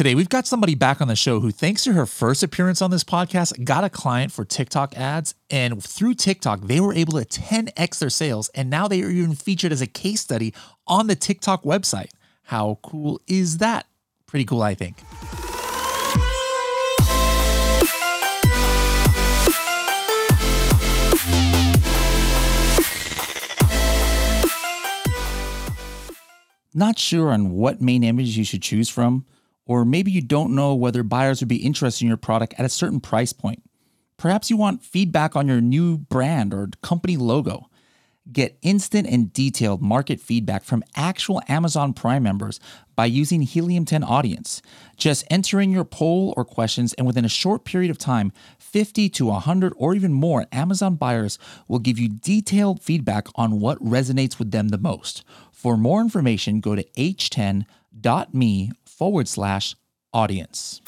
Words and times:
Today, 0.00 0.14
we've 0.14 0.30
got 0.30 0.46
somebody 0.46 0.74
back 0.74 1.02
on 1.02 1.08
the 1.08 1.14
show 1.14 1.40
who, 1.40 1.50
thanks 1.50 1.84
to 1.84 1.92
her 1.92 2.06
first 2.06 2.42
appearance 2.42 2.80
on 2.80 2.90
this 2.90 3.04
podcast, 3.04 3.62
got 3.66 3.84
a 3.84 3.90
client 3.90 4.32
for 4.32 4.46
TikTok 4.46 4.96
ads. 4.96 5.34
And 5.50 5.84
through 5.84 6.14
TikTok, 6.14 6.62
they 6.62 6.80
were 6.80 6.94
able 6.94 7.22
to 7.22 7.26
10x 7.26 7.98
their 7.98 8.08
sales. 8.08 8.48
And 8.54 8.70
now 8.70 8.88
they 8.88 9.02
are 9.02 9.10
even 9.10 9.34
featured 9.34 9.72
as 9.72 9.82
a 9.82 9.86
case 9.86 10.22
study 10.22 10.54
on 10.86 11.06
the 11.06 11.14
TikTok 11.14 11.64
website. 11.64 12.12
How 12.44 12.78
cool 12.82 13.20
is 13.26 13.58
that? 13.58 13.88
Pretty 14.26 14.46
cool, 14.46 14.62
I 14.62 14.74
think. 14.74 15.02
Not 26.72 26.98
sure 26.98 27.32
on 27.32 27.50
what 27.50 27.82
main 27.82 28.02
image 28.02 28.38
you 28.38 28.44
should 28.44 28.62
choose 28.62 28.88
from? 28.88 29.26
Or 29.70 29.84
maybe 29.84 30.10
you 30.10 30.20
don't 30.20 30.52
know 30.56 30.74
whether 30.74 31.04
buyers 31.04 31.38
would 31.38 31.48
be 31.48 31.64
interested 31.64 32.02
in 32.02 32.08
your 32.08 32.16
product 32.16 32.54
at 32.58 32.66
a 32.66 32.68
certain 32.68 32.98
price 32.98 33.32
point. 33.32 33.62
Perhaps 34.16 34.50
you 34.50 34.56
want 34.56 34.82
feedback 34.82 35.36
on 35.36 35.46
your 35.46 35.60
new 35.60 35.96
brand 35.96 36.52
or 36.52 36.70
company 36.82 37.16
logo. 37.16 37.70
Get 38.32 38.58
instant 38.62 39.06
and 39.06 39.32
detailed 39.32 39.80
market 39.80 40.18
feedback 40.18 40.64
from 40.64 40.82
actual 40.96 41.40
Amazon 41.46 41.92
Prime 41.92 42.24
members 42.24 42.58
by 42.96 43.06
using 43.06 43.42
Helium 43.42 43.84
10 43.84 44.02
Audience. 44.02 44.60
Just 44.96 45.24
enter 45.30 45.60
in 45.60 45.70
your 45.70 45.84
poll 45.84 46.34
or 46.36 46.44
questions, 46.44 46.92
and 46.94 47.06
within 47.06 47.24
a 47.24 47.28
short 47.28 47.64
period 47.64 47.92
of 47.92 47.98
time, 47.98 48.32
50 48.58 49.08
to 49.10 49.26
100 49.26 49.72
or 49.76 49.94
even 49.94 50.12
more 50.12 50.46
Amazon 50.50 50.96
buyers 50.96 51.38
will 51.68 51.78
give 51.78 51.96
you 51.96 52.08
detailed 52.08 52.82
feedback 52.82 53.28
on 53.36 53.60
what 53.60 53.78
resonates 53.78 54.36
with 54.36 54.50
them 54.50 54.68
the 54.68 54.78
most. 54.78 55.22
For 55.52 55.76
more 55.76 56.00
information, 56.00 56.58
go 56.58 56.74
to 56.74 56.84
h10.me 57.96 58.72
forward 58.84 59.28
slash 59.28 59.74
audience. 60.12 60.80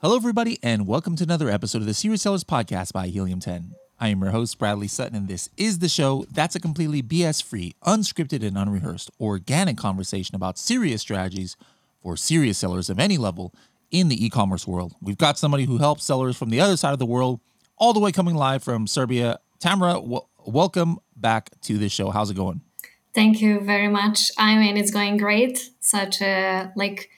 Hello, 0.00 0.16
everybody, 0.16 0.58
and 0.62 0.86
welcome 0.86 1.16
to 1.16 1.24
another 1.24 1.48
episode 1.48 1.78
of 1.78 1.86
the 1.86 1.94
Serious 1.94 2.22
Sellers 2.22 2.44
Podcast 2.44 2.92
by 2.92 3.06
Helium 3.06 3.40
10. 3.40 3.74
I 4.00 4.08
am 4.08 4.20
your 4.20 4.32
host, 4.32 4.58
Bradley 4.58 4.88
Sutton, 4.88 5.16
and 5.16 5.28
this 5.28 5.48
is 5.56 5.78
the 5.78 5.88
show 5.88 6.26
that's 6.30 6.54
a 6.54 6.60
completely 6.60 7.02
BS 7.02 7.42
free, 7.42 7.74
unscripted, 7.86 8.44
and 8.44 8.58
unrehearsed, 8.58 9.10
organic 9.20 9.78
conversation 9.78 10.34
about 10.34 10.58
serious 10.58 11.00
strategies 11.00 11.56
for 12.02 12.16
serious 12.16 12.58
sellers 12.58 12.90
of 12.90 12.98
any 12.98 13.16
level 13.16 13.54
in 13.90 14.08
the 14.08 14.24
e 14.24 14.28
commerce 14.28 14.66
world. 14.66 14.94
We've 15.00 15.16
got 15.16 15.38
somebody 15.38 15.64
who 15.64 15.78
helps 15.78 16.04
sellers 16.04 16.36
from 16.36 16.50
the 16.50 16.60
other 16.60 16.76
side 16.76 16.92
of 16.92 16.98
the 16.98 17.06
world, 17.06 17.40
all 17.78 17.92
the 17.92 18.00
way 18.00 18.12
coming 18.12 18.34
live 18.34 18.62
from 18.62 18.86
Serbia. 18.86 19.38
Tamara, 19.58 19.94
w- 19.94 20.20
welcome 20.44 20.98
back 21.16 21.50
to 21.62 21.78
the 21.78 21.88
show. 21.88 22.10
How's 22.10 22.30
it 22.30 22.34
going? 22.36 22.60
Thank 23.14 23.40
you 23.40 23.60
very 23.60 23.88
much. 23.88 24.30
I 24.36 24.56
mean, 24.58 24.76
it's 24.76 24.90
going 24.90 25.16
great. 25.18 25.70
Such 25.80 26.20
a 26.20 26.72
like 26.74 27.10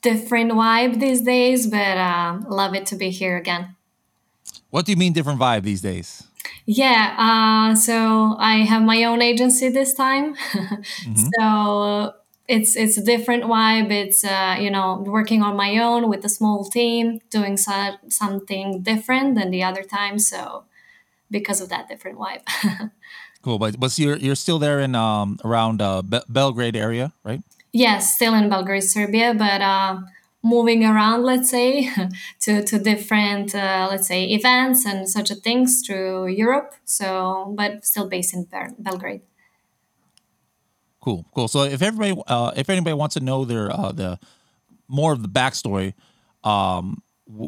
different 0.00 0.52
vibe 0.52 1.00
these 1.00 1.20
days, 1.20 1.66
but 1.66 1.96
uh, 1.98 2.38
love 2.48 2.74
it 2.74 2.86
to 2.86 2.96
be 2.96 3.10
here 3.10 3.36
again. 3.36 3.76
What 4.70 4.86
do 4.86 4.92
you 4.92 4.96
mean 4.96 5.12
different 5.12 5.38
vibe 5.38 5.64
these 5.64 5.82
days? 5.82 6.24
Yeah, 6.64 7.14
uh, 7.18 7.74
so 7.74 8.36
I 8.38 8.58
have 8.64 8.82
my 8.82 9.04
own 9.04 9.20
agency 9.20 9.68
this 9.68 9.94
time, 9.94 10.34
mm-hmm. 10.52 11.28
so 11.38 12.14
it's 12.48 12.74
it's 12.74 12.96
a 12.96 13.04
different 13.04 13.44
vibe. 13.44 13.90
It's 13.90 14.24
uh, 14.24 14.56
you 14.58 14.70
know 14.70 15.04
working 15.06 15.42
on 15.42 15.56
my 15.56 15.78
own 15.78 16.08
with 16.08 16.24
a 16.24 16.28
small 16.28 16.64
team, 16.64 17.20
doing 17.30 17.56
so- 17.56 17.96
something 18.08 18.82
different 18.82 19.34
than 19.34 19.50
the 19.50 19.62
other 19.62 19.82
time. 19.82 20.18
So 20.18 20.64
because 21.30 21.60
of 21.60 21.68
that 21.68 21.88
different 21.88 22.18
vibe. 22.18 22.42
Cool, 23.42 23.58
but 23.58 23.78
but 23.78 23.98
you're 23.98 24.16
you're 24.16 24.36
still 24.36 24.58
there 24.58 24.80
in 24.80 24.94
um 24.94 25.38
around 25.44 25.82
uh 25.82 26.02
Be- 26.02 26.20
Belgrade 26.28 26.76
area, 26.76 27.12
right? 27.24 27.42
Yes, 27.72 28.14
still 28.14 28.34
in 28.34 28.48
Belgrade, 28.48 28.84
Serbia, 28.84 29.34
but 29.34 29.62
uh, 29.62 30.00
moving 30.42 30.84
around, 30.84 31.24
let's 31.24 31.50
say, 31.50 31.88
to 32.40 32.62
to 32.64 32.78
different 32.78 33.54
uh, 33.54 33.88
let's 33.90 34.06
say 34.06 34.24
events 34.26 34.84
and 34.84 35.08
such 35.08 35.30
a 35.30 35.34
things 35.34 35.82
through 35.84 36.26
Europe. 36.28 36.74
So, 36.84 37.54
but 37.56 37.84
still 37.84 38.08
based 38.08 38.34
in 38.34 38.44
Bel- 38.44 38.76
Belgrade. 38.78 39.22
Cool, 41.00 41.24
cool. 41.34 41.48
So 41.48 41.62
if 41.62 41.82
everybody 41.82 42.20
uh, 42.28 42.52
if 42.54 42.68
anybody 42.70 42.94
wants 42.94 43.14
to 43.14 43.20
know 43.20 43.44
their 43.44 43.72
uh, 43.72 43.92
the 43.92 44.18
more 44.86 45.12
of 45.12 45.22
the 45.22 45.28
backstory, 45.28 45.94
um, 46.44 47.02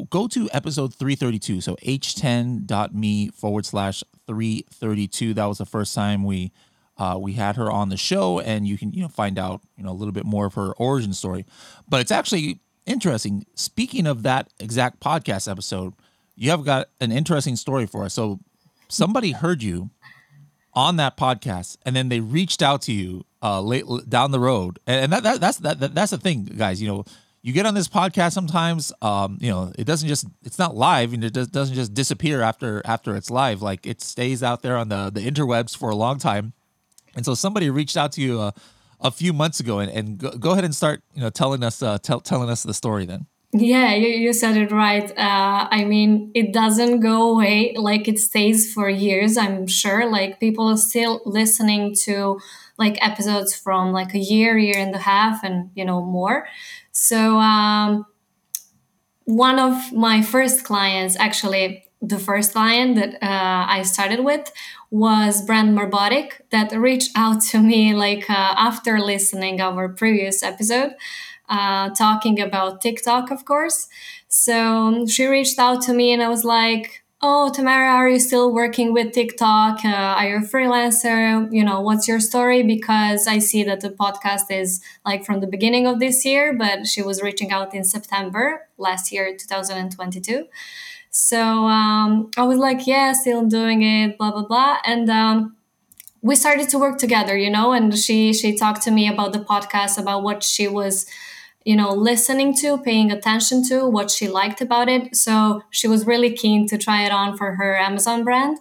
go 0.09 0.27
to 0.27 0.49
episode 0.51 0.93
332. 0.95 1.61
So 1.61 1.75
h10.me 1.75 3.29
forward 3.29 3.65
slash 3.65 4.03
332. 4.27 5.33
That 5.33 5.45
was 5.45 5.57
the 5.57 5.65
first 5.65 5.93
time 5.93 6.23
we 6.23 6.51
uh, 6.97 7.17
we 7.19 7.33
had 7.33 7.55
her 7.57 7.71
on 7.71 7.89
the 7.89 7.97
show, 7.97 8.39
and 8.39 8.67
you 8.67 8.77
can 8.77 8.91
you 8.91 9.01
know 9.01 9.07
find 9.07 9.37
out 9.37 9.61
you 9.77 9.83
know 9.83 9.91
a 9.91 9.93
little 9.93 10.11
bit 10.11 10.25
more 10.25 10.45
of 10.45 10.53
her 10.55 10.73
origin 10.73 11.13
story. 11.13 11.45
But 11.87 12.01
it's 12.01 12.11
actually 12.11 12.59
interesting. 12.85 13.45
Speaking 13.55 14.07
of 14.07 14.23
that 14.23 14.49
exact 14.59 14.99
podcast 14.99 15.49
episode, 15.49 15.93
you 16.35 16.49
have 16.51 16.63
got 16.63 16.89
an 16.99 17.11
interesting 17.11 17.55
story 17.55 17.85
for 17.85 18.03
us. 18.03 18.13
So 18.13 18.39
somebody 18.87 19.31
heard 19.31 19.61
you 19.61 19.89
on 20.73 20.97
that 20.97 21.17
podcast, 21.17 21.77
and 21.85 21.95
then 21.95 22.09
they 22.09 22.19
reached 22.19 22.61
out 22.61 22.81
to 22.83 22.93
you 22.93 23.25
uh, 23.41 23.61
late 23.61 23.85
down 24.07 24.31
the 24.31 24.39
road, 24.39 24.79
and 24.87 25.11
that, 25.11 25.23
that 25.23 25.41
that's 25.41 25.57
that, 25.57 25.79
that 25.79 25.95
that's 25.95 26.11
the 26.11 26.17
thing, 26.17 26.45
guys. 26.45 26.81
You 26.81 26.87
know 26.87 27.05
you 27.45 27.53
get 27.53 27.67
on 27.67 27.75
this 27.75 27.87
podcast 27.87 28.31
sometimes 28.31 28.91
um, 29.03 29.37
you 29.39 29.51
know 29.51 29.71
it 29.77 29.83
doesn't 29.85 30.09
just 30.09 30.25
it's 30.43 30.57
not 30.57 30.75
live 30.75 31.13
and 31.13 31.23
it 31.23 31.31
does, 31.31 31.47
doesn't 31.47 31.75
just 31.75 31.93
disappear 31.93 32.41
after 32.41 32.81
after 32.85 33.15
it's 33.15 33.29
live. 33.29 33.61
Like 33.61 33.85
it 33.85 34.01
stays 34.01 34.41
out 34.41 34.63
there 34.63 34.75
on 34.75 34.89
the 34.89 35.11
the 35.13 35.21
interwebs 35.21 35.77
for 35.77 35.91
a 35.91 35.95
long 35.95 36.17
time. 36.17 36.53
And 37.15 37.23
so 37.23 37.35
somebody 37.35 37.69
reached 37.69 37.95
out 37.97 38.11
to 38.13 38.21
you 38.21 38.41
uh, 38.41 38.51
a 38.99 39.11
few 39.11 39.31
months 39.31 39.59
ago 39.59 39.77
and, 39.77 39.91
and 39.91 40.17
go, 40.17 40.31
go, 40.31 40.51
ahead 40.51 40.65
and 40.65 40.73
start 40.73 41.03
you 41.13 41.21
know 41.21 41.29
telling 41.29 41.63
us 41.63 41.83
uh, 41.83 41.99
tell, 41.99 42.19
telling 42.19 42.49
us 42.49 42.63
the 42.63 42.73
story 42.73 43.05
then. 43.05 43.27
Yeah 43.53 43.93
you, 43.93 44.07
you 44.07 44.33
said 44.33 44.57
it 44.57 44.71
right. 44.71 45.07
Uh, 45.11 45.67
i 45.69 45.85
mean 45.85 46.31
it 46.33 46.51
doesn't 46.51 47.01
go 47.01 47.29
away 47.29 47.75
like 47.77 48.07
it 48.07 48.17
stays 48.17 48.73
for 48.73 48.89
years 48.89 49.37
i'm 49.37 49.67
sure. 49.67 50.09
Like 50.09 50.39
people 50.39 50.67
are 50.67 50.77
still 50.77 51.21
listening 51.25 51.93
to 52.05 52.39
like 52.79 52.97
episodes 53.05 53.55
from 53.55 53.91
like 53.91 54.15
a 54.15 54.19
year 54.19 54.57
year 54.57 54.79
and 54.79 54.95
a 54.95 55.03
half 55.13 55.43
and 55.43 55.69
you 55.75 55.85
know 55.85 56.01
more 56.01 56.47
so 56.95 57.37
um, 57.39 58.05
one 59.25 59.59
of 59.59 59.91
my 59.91 60.21
first 60.21 60.63
clients, 60.63 61.17
actually 61.19 61.83
the 62.01 62.19
first 62.19 62.53
client 62.53 62.95
that 62.95 63.15
uh, 63.15 63.65
I 63.67 63.83
started 63.83 64.23
with 64.23 64.51
was 64.91 65.43
Brand 65.45 65.77
Marbotic 65.77 66.41
that 66.51 66.71
reached 66.71 67.11
out 67.17 67.41
to 67.51 67.59
me 67.59 67.93
like 67.93 68.29
uh, 68.29 68.55
after 68.57 68.99
listening 68.99 69.59
our 69.59 69.89
previous 69.89 70.41
episode, 70.41 70.93
uh, 71.49 71.89
talking 71.89 72.39
about 72.39 72.81
TikTok, 72.81 73.29
of 73.29 73.43
course. 73.43 73.89
So 74.29 75.05
she 75.07 75.25
reached 75.25 75.59
out 75.59 75.81
to 75.83 75.93
me 75.93 76.13
and 76.13 76.23
I 76.23 76.29
was 76.29 76.45
like, 76.45 77.04
oh 77.21 77.49
tamara 77.49 77.91
are 77.91 78.09
you 78.09 78.19
still 78.19 78.53
working 78.53 78.91
with 78.93 79.13
tiktok? 79.13 79.83
Uh, 79.85 79.87
are 79.87 80.27
you 80.29 80.35
a 80.37 80.39
freelancer? 80.39 81.47
You 81.51 81.63
know 81.63 81.81
what's 81.81 82.07
your 82.07 82.19
story? 82.19 82.61
Because 82.63 83.27
i 83.27 83.39
see 83.39 83.63
that 83.63 83.81
the 83.81 83.89
podcast 83.89 84.51
is 84.51 84.81
like 85.05 85.25
from 85.25 85.39
the 85.39 85.47
beginning 85.47 85.87
of 85.87 85.99
this 85.99 86.25
year 86.25 86.53
but 86.53 86.87
she 86.87 87.01
was 87.01 87.21
reaching 87.21 87.51
out 87.51 87.73
in 87.73 87.83
september 87.83 88.67
last 88.77 89.11
year 89.11 89.35
2022 89.35 90.45
so 91.09 91.39
um, 91.65 92.29
i 92.37 92.43
was 92.43 92.57
like 92.57 92.85
yeah 92.85 93.13
still 93.13 93.45
doing 93.45 93.81
it 93.81 94.17
blah 94.17 94.31
blah 94.31 94.45
blah. 94.45 94.77
And 94.85 95.09
um, 95.09 95.55
we 96.21 96.35
started 96.35 96.67
to 96.69 96.79
work 96.79 96.97
together 96.97 97.37
you 97.37 97.49
know 97.49 97.71
and 97.71 97.97
she 97.97 98.33
she 98.33 98.57
talked 98.57 98.81
to 98.83 98.91
me 98.91 99.07
about 99.07 99.31
the 99.33 99.39
podcast 99.39 99.97
about 99.97 100.23
what 100.23 100.43
she 100.43 100.67
was 100.67 101.05
you 101.65 101.75
know 101.75 101.91
listening 101.93 102.55
to 102.55 102.77
paying 102.77 103.11
attention 103.11 103.67
to 103.67 103.87
what 103.87 104.09
she 104.09 104.29
liked 104.29 104.61
about 104.61 104.87
it. 104.87 105.15
So 105.15 105.63
she 105.71 105.87
was 105.87 106.05
really 106.05 106.31
keen 106.31 106.67
to 106.67 106.77
try 106.77 107.03
it 107.03 107.11
on 107.11 107.35
for 107.35 107.55
her 107.55 107.75
amazon 107.75 108.23
brand. 108.23 108.59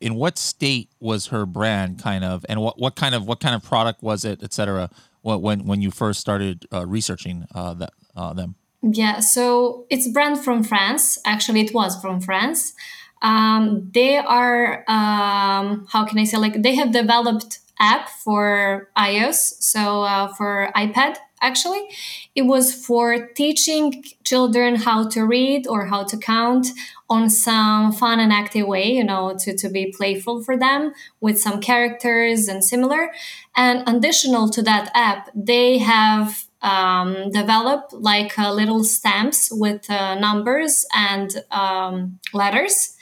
In 0.00 0.14
what 0.14 0.38
state 0.38 0.88
was 0.98 1.26
her 1.26 1.44
brand 1.44 2.02
kind 2.02 2.24
of 2.24 2.44
and 2.48 2.60
what, 2.60 2.78
what 2.78 2.96
kind 2.96 3.14
of 3.14 3.26
what 3.26 3.38
kind 3.38 3.54
of 3.54 3.62
product 3.62 4.02
was 4.02 4.24
it 4.24 4.42
etc 4.42 4.90
when 5.22 5.66
when 5.66 5.82
you 5.82 5.90
first 5.90 6.18
started 6.18 6.66
uh, 6.72 6.86
researching 6.86 7.46
uh, 7.54 7.74
that 7.74 7.92
uh, 8.16 8.32
them? 8.32 8.56
Yeah 8.82 9.20
so 9.20 9.86
it's 9.90 10.10
brand 10.10 10.42
from 10.42 10.64
france. 10.64 11.18
Actually 11.24 11.60
it 11.60 11.74
was 11.74 12.00
from 12.00 12.20
france. 12.20 12.72
Um, 13.22 13.90
they 13.92 14.16
are 14.16 14.82
um, 14.88 15.86
how 15.92 16.06
can 16.06 16.18
i 16.18 16.24
say 16.24 16.38
like 16.38 16.62
they 16.62 16.74
have 16.74 16.90
developed 16.90 17.58
app 17.80 18.08
for 18.08 18.88
ios 18.96 19.54
so 19.60 20.02
uh, 20.02 20.28
for 20.34 20.70
ipad 20.76 21.16
actually. 21.40 21.88
It 22.34 22.42
was 22.42 22.74
for 22.74 23.28
teaching 23.28 24.04
children 24.24 24.76
how 24.76 25.08
to 25.08 25.22
read 25.22 25.66
or 25.66 25.86
how 25.86 26.04
to 26.04 26.16
count 26.16 26.68
on 27.08 27.28
some 27.30 27.92
fun 27.92 28.20
and 28.20 28.32
active 28.32 28.66
way, 28.66 28.92
you 28.92 29.04
know, 29.04 29.36
to, 29.40 29.56
to 29.56 29.68
be 29.68 29.92
playful 29.96 30.42
for 30.42 30.56
them 30.56 30.92
with 31.20 31.40
some 31.40 31.60
characters 31.60 32.46
and 32.46 32.62
similar. 32.64 33.10
And 33.56 33.88
additional 33.88 34.48
to 34.50 34.62
that 34.62 34.90
app, 34.94 35.30
they 35.34 35.78
have 35.78 36.44
um, 36.62 37.30
developed 37.30 37.94
like 37.94 38.38
uh, 38.38 38.52
little 38.52 38.84
stamps 38.84 39.48
with 39.50 39.90
uh, 39.90 40.14
numbers 40.16 40.86
and 40.94 41.42
um, 41.50 42.18
letters. 42.32 42.96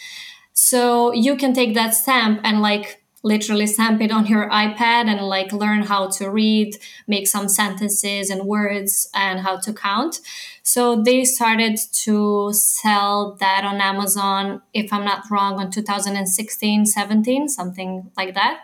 So 0.53 1.13
you 1.13 1.37
can 1.37 1.55
take 1.55 1.75
that 1.75 1.95
stamp 1.95 2.41
and 2.45 2.63
like 2.63 3.03
literally 3.33 3.67
stamp 3.67 4.01
it 4.01 4.11
on 4.11 4.27
your 4.27 4.49
ipad 4.51 5.05
and 5.13 5.21
like 5.21 5.53
learn 5.53 5.83
how 5.83 6.09
to 6.09 6.31
read 6.31 6.71
make 7.07 7.27
some 7.29 7.49
sentences 7.49 8.31
and 8.31 8.43
words 8.45 9.09
and 9.15 9.41
how 9.41 9.57
to 9.59 9.73
count. 9.73 10.21
So 10.63 11.03
they 11.03 11.25
started 11.25 11.79
to 12.05 12.53
sell 12.53 13.37
that 13.41 13.63
on 13.65 13.81
amazon 13.93 14.63
if 14.73 14.93
i'm 14.93 15.05
not 15.05 15.25
wrong 15.31 15.55
on 15.61 15.71
2016 15.71 16.87
17 16.87 17.49
something 17.49 18.11
like 18.17 18.35
that. 18.35 18.61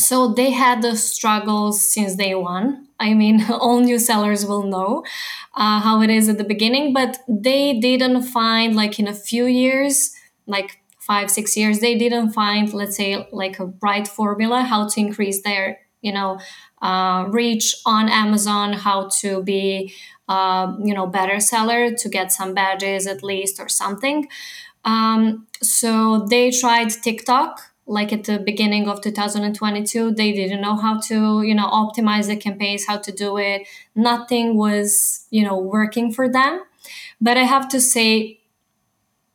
So 0.00 0.32
they 0.32 0.50
had 0.52 0.80
the 0.80 0.94
struggles 0.96 1.76
since 1.92 2.14
day 2.14 2.34
one. 2.34 2.86
I 3.00 3.14
mean 3.14 3.44
all 3.64 3.80
new 3.80 3.98
sellers 3.98 4.46
will 4.46 4.64
know 4.74 5.04
uh, 5.54 5.80
how 5.80 6.02
it 6.02 6.10
is 6.10 6.28
at 6.28 6.38
the 6.38 6.50
beginning 6.54 6.92
but 6.92 7.18
they 7.28 7.78
didn't 7.78 8.22
find 8.22 8.74
like 8.74 8.98
in 8.98 9.08
a 9.08 9.14
few 9.14 9.44
years 9.46 10.14
like 10.46 10.80
five 11.08 11.30
six 11.30 11.56
years 11.56 11.80
they 11.80 11.96
didn't 11.96 12.30
find 12.32 12.72
let's 12.72 12.96
say 12.96 13.26
like 13.32 13.58
a 13.58 13.72
right 13.82 14.06
formula 14.06 14.62
how 14.62 14.86
to 14.86 15.00
increase 15.00 15.42
their 15.42 15.80
you 16.02 16.12
know 16.12 16.38
uh, 16.82 17.24
reach 17.30 17.74
on 17.84 18.08
amazon 18.08 18.72
how 18.72 19.08
to 19.20 19.42
be 19.42 19.92
uh, 20.28 20.76
you 20.84 20.94
know 20.94 21.06
better 21.06 21.40
seller 21.40 21.92
to 21.94 22.08
get 22.08 22.30
some 22.30 22.54
badges 22.54 23.06
at 23.06 23.22
least 23.22 23.58
or 23.58 23.68
something. 23.68 24.28
Um, 24.84 25.46
so 25.62 26.26
they 26.30 26.50
tried 26.50 26.90
tiktok 26.90 27.60
like 27.86 28.12
at 28.12 28.24
the 28.24 28.38
beginning 28.38 28.86
of 28.88 29.00
2022 29.00 30.12
they 30.12 30.32
didn't 30.32 30.60
know 30.60 30.76
how 30.76 31.00
to 31.00 31.42
you 31.42 31.54
know 31.54 31.66
optimize 31.66 32.26
the 32.26 32.36
campaigns 32.36 32.86
how 32.86 32.98
to 32.98 33.10
do 33.12 33.38
it. 33.38 33.66
Nothing 33.94 34.56
was 34.56 35.26
you 35.30 35.42
know 35.44 35.58
working 35.58 36.12
for 36.12 36.28
them. 36.28 36.62
But 37.20 37.36
i 37.36 37.44
have 37.44 37.68
to 37.70 37.80
say 37.80 38.37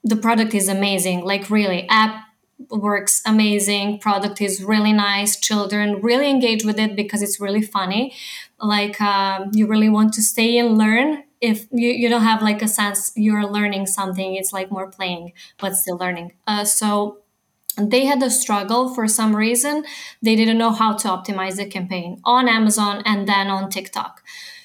the 0.03 0.15
product 0.15 0.53
is 0.53 0.67
amazing. 0.67 1.23
Like 1.23 1.49
really 1.49 1.87
app 1.89 2.25
works 2.69 3.21
amazing. 3.25 3.99
Product 3.99 4.41
is 4.41 4.63
really 4.63 4.93
nice. 4.93 5.39
Children 5.39 6.01
really 6.01 6.29
engage 6.29 6.63
with 6.63 6.79
it 6.79 6.95
because 6.95 7.21
it's 7.21 7.39
really 7.39 7.61
funny. 7.61 8.13
Like 8.59 8.99
um, 9.01 9.51
you 9.53 9.67
really 9.67 9.89
want 9.89 10.13
to 10.13 10.21
stay 10.21 10.57
and 10.57 10.77
learn. 10.77 11.23
If 11.41 11.67
you, 11.71 11.89
you 11.89 12.09
don't 12.09 12.21
have 12.21 12.41
like 12.41 12.61
a 12.61 12.67
sense 12.67 13.11
you're 13.15 13.45
learning 13.45 13.87
something 13.87 14.35
it's 14.35 14.53
like 14.53 14.71
more 14.71 14.89
playing 14.89 15.33
but 15.57 15.75
still 15.75 15.97
learning. 15.97 16.33
Uh, 16.47 16.63
so 16.63 17.19
they 17.77 18.05
had 18.05 18.21
a 18.23 18.29
struggle 18.29 18.93
for 18.93 19.07
some 19.07 19.35
reason. 19.35 19.83
They 20.21 20.35
didn't 20.35 20.57
know 20.57 20.71
how 20.71 20.93
to 20.93 21.07
optimize 21.09 21.57
the 21.57 21.65
campaign 21.65 22.21
on 22.23 22.47
amazon 22.47 23.03
and 23.05 23.27
then 23.27 23.47
on 23.47 23.69
tiktok 23.69 24.21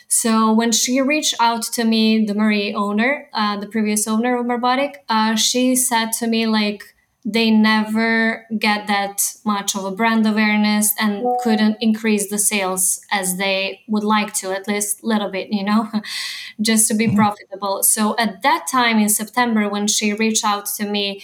so 0.09 0.53
when 0.53 0.73
she 0.73 1.01
reached 1.01 1.35
out 1.39 1.63
to 1.63 1.85
me 1.85 2.25
the 2.25 2.35
marie 2.35 2.75
owner 2.75 3.29
uh, 3.33 3.57
the 3.59 3.67
previous 3.67 4.09
owner 4.09 4.39
of 4.39 4.47
Marbotic, 4.47 4.97
uh, 5.09 5.37
she 5.37 5.77
said 5.77 6.13
to 6.13 6.27
me 6.27 6.47
like 6.47 6.83
they 7.25 7.51
never 7.51 8.47
get 8.59 8.87
that 8.87 9.35
much 9.45 9.75
of 9.75 9.85
a 9.85 9.91
brand 9.91 10.27
awareness 10.27 10.95
and 10.99 11.27
couldn't 11.43 11.77
increase 11.81 12.31
the 12.31 12.39
sales 12.39 13.01
as 13.11 13.37
they 13.37 13.81
would 13.87 14.05
like 14.05 14.33
to 14.33 14.53
at 14.53 14.67
least 14.67 15.03
a 15.03 15.07
little 15.07 15.31
bit 15.31 15.49
you 15.51 15.65
know 15.65 15.91
just 16.61 16.89
to 16.89 16.95
be 16.95 17.07
mm-hmm. 17.07 17.17
profitable 17.17 17.83
so 17.83 18.17
at 18.19 18.43
that 18.43 18.67
time 18.71 18.99
in 18.99 19.09
september 19.09 19.69
when 19.69 19.87
she 19.87 20.13
reached 20.15 20.45
out 20.45 20.67
to 20.67 20.87
me 20.87 21.23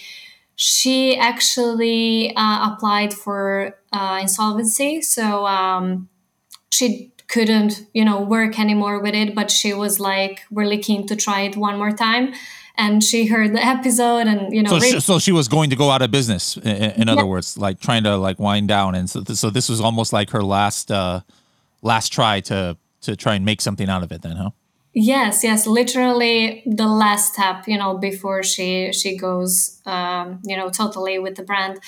she 0.57 1.17
actually 1.17 2.33
uh, 2.35 2.71
applied 2.71 3.13
for 3.13 3.75
uh, 3.91 4.19
insolvency 4.21 5.01
so 5.01 5.45
um, 5.45 6.07
she 6.71 7.11
couldn't 7.27 7.85
you 7.93 8.05
know 8.05 8.21
work 8.21 8.59
anymore 8.59 8.99
with 8.99 9.15
it 9.15 9.33
but 9.33 9.49
she 9.49 9.73
was 9.73 9.99
like 9.99 10.43
really 10.51 10.77
keen 10.77 11.05
to 11.07 11.15
try 11.15 11.41
it 11.41 11.55
one 11.57 11.77
more 11.77 11.91
time. 11.91 12.33
And 12.77 13.01
she 13.01 13.27
heard 13.27 13.53
the 13.53 13.65
episode 13.65 14.27
and 14.27 14.53
you 14.53 14.61
know 14.61 14.77
so, 14.77 14.79
she, 14.79 14.99
so 14.99 15.17
she 15.17 15.31
was 15.31 15.47
going 15.47 15.69
to 15.69 15.77
go 15.77 15.89
out 15.91 16.01
of 16.01 16.11
business 16.11 16.57
in, 16.57 16.91
in 17.01 17.09
other 17.09 17.21
yeah. 17.21 17.27
words 17.27 17.57
like 17.57 17.79
trying 17.79 18.03
to 18.03 18.17
like 18.17 18.37
wind 18.37 18.67
down. 18.67 18.95
And 18.95 19.09
so, 19.09 19.23
th- 19.23 19.39
so 19.39 19.49
this 19.49 19.69
was 19.69 19.79
almost 19.79 20.11
like 20.11 20.31
her 20.31 20.43
last 20.43 20.91
uh 20.91 21.21
last 21.81 22.09
try 22.09 22.41
to 22.41 22.77
to 23.01 23.15
try 23.15 23.35
and 23.35 23.45
make 23.45 23.61
something 23.61 23.89
out 23.89 24.03
of 24.03 24.11
it 24.11 24.21
then 24.23 24.35
huh 24.35 24.49
yes 24.95 25.43
yes 25.43 25.67
literally 25.67 26.63
the 26.65 26.87
last 26.87 27.33
step 27.33 27.67
you 27.67 27.77
know 27.77 27.97
before 27.97 28.41
she 28.41 28.91
she 28.91 29.15
goes 29.17 29.81
um, 29.85 30.39
you 30.43 30.57
know 30.57 30.69
totally 30.69 31.19
with 31.19 31.35
the 31.35 31.43
brand 31.43 31.79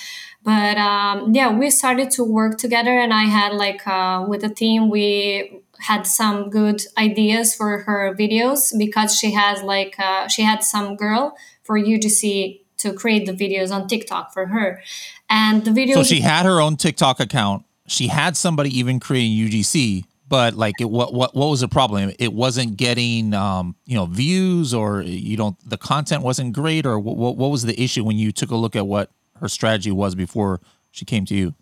but 0.44 0.78
um, 0.78 1.34
yeah 1.34 1.52
we 1.52 1.70
started 1.70 2.12
to 2.12 2.24
work 2.24 2.58
together 2.58 3.00
and 3.00 3.14
i 3.14 3.24
had 3.24 3.54
like 3.54 3.88
uh, 3.88 4.24
with 4.28 4.42
the 4.42 4.50
team 4.50 4.90
we 4.90 5.64
had 5.80 6.06
some 6.08 6.50
good 6.50 6.82
ideas 6.98 7.56
for 7.56 7.80
her 7.80 8.16
videos 8.16 8.78
because 8.78 9.18
she 9.18 9.32
has 9.32 9.62
like 9.64 9.96
uh, 10.00 10.28
she 10.28 10.42
had 10.42 10.64
some 10.64 10.96
girl 10.96 11.36
for 11.64 11.80
UGC 11.80 12.62
to 12.78 12.94
create 12.94 13.26
the 13.26 13.34
videos 13.34 13.72
on 13.72 13.88
TikTok 13.88 14.34
for 14.34 14.48
her, 14.48 14.82
and 15.30 15.66
the 15.66 15.72
video. 15.72 15.96
So 15.96 16.04
she 16.04 16.22
had 16.22 16.46
her 16.46 16.62
own 16.62 16.78
TikTok 16.78 17.20
account. 17.20 17.66
She 17.88 18.08
had 18.08 18.36
somebody 18.36 18.78
even 18.78 19.00
creating 19.00 19.32
UGC, 19.38 20.06
but 20.28 20.56
like 20.56 20.80
it, 20.80 20.90
what 20.90 21.14
what 21.14 21.36
what 21.36 21.48
was 21.48 21.62
the 21.62 21.68
problem? 21.68 22.12
It 22.20 22.34
wasn't 22.34 22.78
getting 22.78 23.34
um 23.34 23.76
you 23.86 23.96
know 23.96 24.06
views 24.06 24.74
or 24.74 25.02
you 25.02 25.38
don't 25.38 25.58
the 25.68 25.78
content 25.78 26.24
wasn't 26.24 26.54
great 26.54 26.86
or 26.86 27.00
what, 27.00 27.38
what 27.38 27.52
was 27.52 27.64
the 27.64 27.82
issue 27.82 28.04
when 28.04 28.18
you 28.18 28.32
took 28.32 28.52
a 28.52 28.56
look 28.56 28.76
at 28.76 28.88
what 28.88 29.12
her 29.40 29.48
strategy 29.48 29.92
was 29.92 30.16
before 30.16 30.60
she 30.92 31.06
came 31.06 31.26
to 31.26 31.36
you 31.36 31.54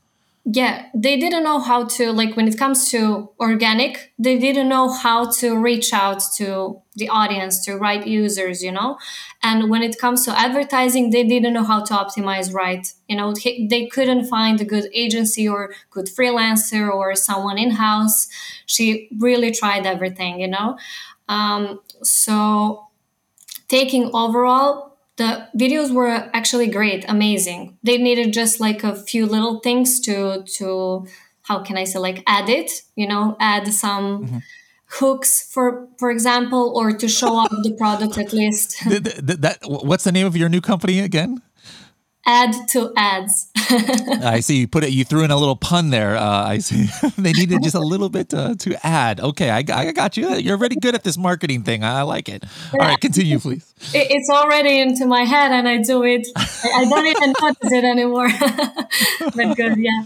yeah 0.46 0.86
they 0.94 1.18
didn't 1.20 1.44
know 1.44 1.60
how 1.60 1.86
to 1.86 2.12
like 2.12 2.36
when 2.36 2.48
it 2.48 2.58
comes 2.58 2.92
to 2.92 3.32
organic 3.40 4.14
they 4.20 4.38
didn't 4.38 4.70
know 4.70 4.92
how 4.92 5.30
to 5.30 5.58
reach 5.58 5.92
out 5.92 6.22
to 6.38 6.80
the 6.96 7.10
audience 7.10 7.66
to 7.66 7.76
right 7.76 8.06
users 8.06 8.64
you 8.64 8.72
know? 8.72 8.98
And 9.42 9.70
when 9.70 9.82
it 9.82 9.98
comes 10.00 10.24
to 10.26 10.40
advertising 10.40 11.10
they 11.10 11.24
didn't 11.24 11.54
know 11.54 11.64
how 11.64 11.84
to 11.84 11.94
optimize 11.96 12.54
right? 12.54 12.88
You 13.10 13.18
know 13.18 13.34
they 13.34 13.88
couldn't 13.88 14.28
find 14.28 14.62
a 14.62 14.66
good 14.66 14.88
agency 14.94 15.48
or 15.48 15.74
good 15.90 16.06
freelancer 16.06 16.94
or 16.94 17.16
someone 17.16 17.58
in 17.58 17.72
house 17.72 18.28
she 18.68 19.10
really 19.18 19.52
tried 19.52 19.88
everything 19.88 20.40
you 20.40 20.48
know? 20.48 20.78
Um, 21.28 21.82
so 22.04 22.88
taking 23.68 24.12
overall 24.14 24.95
the 25.18 25.48
videos 25.58 25.94
were 25.94 26.30
actually 26.34 26.68
great 26.68 27.06
amazing. 27.08 27.78
They 27.84 27.98
needed 27.98 28.34
just 28.34 28.60
like 28.60 28.84
a 28.84 28.96
few 28.96 29.26
little 29.26 29.60
things 29.60 30.00
to 30.02 30.44
to 30.58 31.08
how 31.46 31.60
can 31.64 31.78
i 31.78 31.84
say 31.84 32.00
like 32.00 32.24
add 32.28 32.50
it 32.50 32.82
you 32.96 33.08
know 33.08 33.38
add 33.40 33.68
some 33.68 34.26
mm-hmm. 34.26 34.38
hooks 34.88 35.52
for 35.52 35.88
for 35.98 36.12
example 36.12 36.74
or 36.76 36.92
to 36.92 37.08
show 37.08 37.34
off 37.36 37.52
the 37.64 37.74
product 37.78 38.18
at 38.18 38.34
least. 38.34 38.78
The, 38.90 39.00
the, 39.00 39.38
that 39.38 39.58
what's 39.64 40.04
the 40.04 40.12
name 40.12 40.26
of 40.26 40.36
your 40.36 40.50
new 40.50 40.62
company 40.62 41.00
again 41.00 41.42
add 42.26 42.54
to 42.70 42.92
ads. 42.96 43.50
I 43.56 44.40
see. 44.40 44.58
You 44.62 44.68
put 44.68 44.84
it. 44.84 44.92
You 44.92 45.06
threw 45.06 45.24
in 45.24 45.32
a 45.32 45.38
little 45.38 45.56
pun 45.56 45.90
there. 45.90 46.16
Uh, 46.16 46.48
I 46.48 46.58
see. 46.60 46.88
they 47.18 47.34
needed 47.34 47.64
just 47.64 47.76
a 47.76 47.80
little 47.80 48.10
bit 48.10 48.30
to, 48.30 48.56
to 48.56 48.86
add. 48.86 49.20
Okay, 49.20 49.50
I, 49.50 49.58
I 49.58 49.92
got 49.92 50.18
you. 50.18 50.30
You're 50.36 50.58
already 50.58 50.76
good 50.76 50.96
at 50.96 51.04
this 51.04 51.18
marketing 51.18 51.64
thing. 51.64 51.84
I 51.84 52.02
like 52.04 52.30
it. 52.30 52.44
All 52.74 52.80
right, 52.80 53.00
continue, 53.00 53.40
please. 53.40 53.74
it's 53.94 54.30
already 54.30 54.80
into 54.80 55.06
my 55.06 55.22
head, 55.22 55.52
and 55.52 55.68
I 55.68 55.82
do 55.82 56.04
it. 56.04 56.28
I 56.36 56.86
don't 56.90 57.06
even 57.06 57.34
notice 57.42 57.72
it 57.72 57.84
anymore. 57.84 58.30
but 59.36 59.56
good, 59.56 59.78
yeah. 59.78 60.06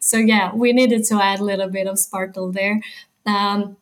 so 0.00 0.16
yeah, 0.18 0.54
we 0.54 0.72
needed 0.72 1.04
to 1.04 1.22
add 1.22 1.40
a 1.40 1.44
little 1.44 1.68
bit 1.68 1.86
of 1.86 1.98
sparkle 1.98 2.52
there. 2.52 2.80
Um, 3.26 3.76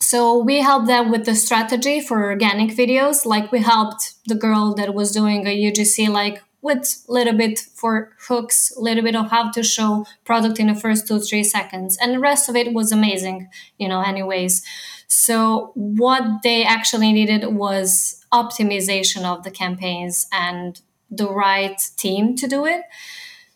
so 0.00 0.38
we 0.38 0.60
helped 0.60 0.86
them 0.86 1.10
with 1.10 1.26
the 1.26 1.34
strategy 1.34 2.00
for 2.00 2.24
organic 2.24 2.70
videos. 2.70 3.26
Like 3.26 3.52
we 3.52 3.60
helped 3.60 4.14
the 4.26 4.34
girl 4.34 4.74
that 4.74 4.94
was 4.94 5.12
doing 5.12 5.46
a 5.46 5.50
UGC, 5.50 6.08
like 6.08 6.42
with 6.62 7.04
a 7.08 7.12
little 7.12 7.32
bit 7.32 7.58
for 7.74 8.12
hooks, 8.28 8.72
a 8.76 8.80
little 8.80 9.02
bit 9.02 9.16
of 9.16 9.30
how 9.30 9.50
to 9.50 9.62
show 9.62 10.04
product 10.24 10.58
in 10.60 10.66
the 10.66 10.74
first 10.74 11.08
two, 11.08 11.18
three 11.18 11.44
seconds. 11.44 11.96
And 12.00 12.14
the 12.14 12.18
rest 12.18 12.48
of 12.48 12.56
it 12.56 12.74
was 12.74 12.92
amazing, 12.92 13.48
you 13.78 13.88
know, 13.88 14.02
anyways. 14.02 14.62
So 15.06 15.72
what 15.74 16.22
they 16.42 16.64
actually 16.64 17.12
needed 17.12 17.54
was 17.54 18.24
optimization 18.32 19.24
of 19.24 19.42
the 19.42 19.50
campaigns 19.50 20.26
and 20.32 20.80
the 21.10 21.28
right 21.28 21.80
team 21.96 22.36
to 22.36 22.46
do 22.46 22.66
it. 22.66 22.82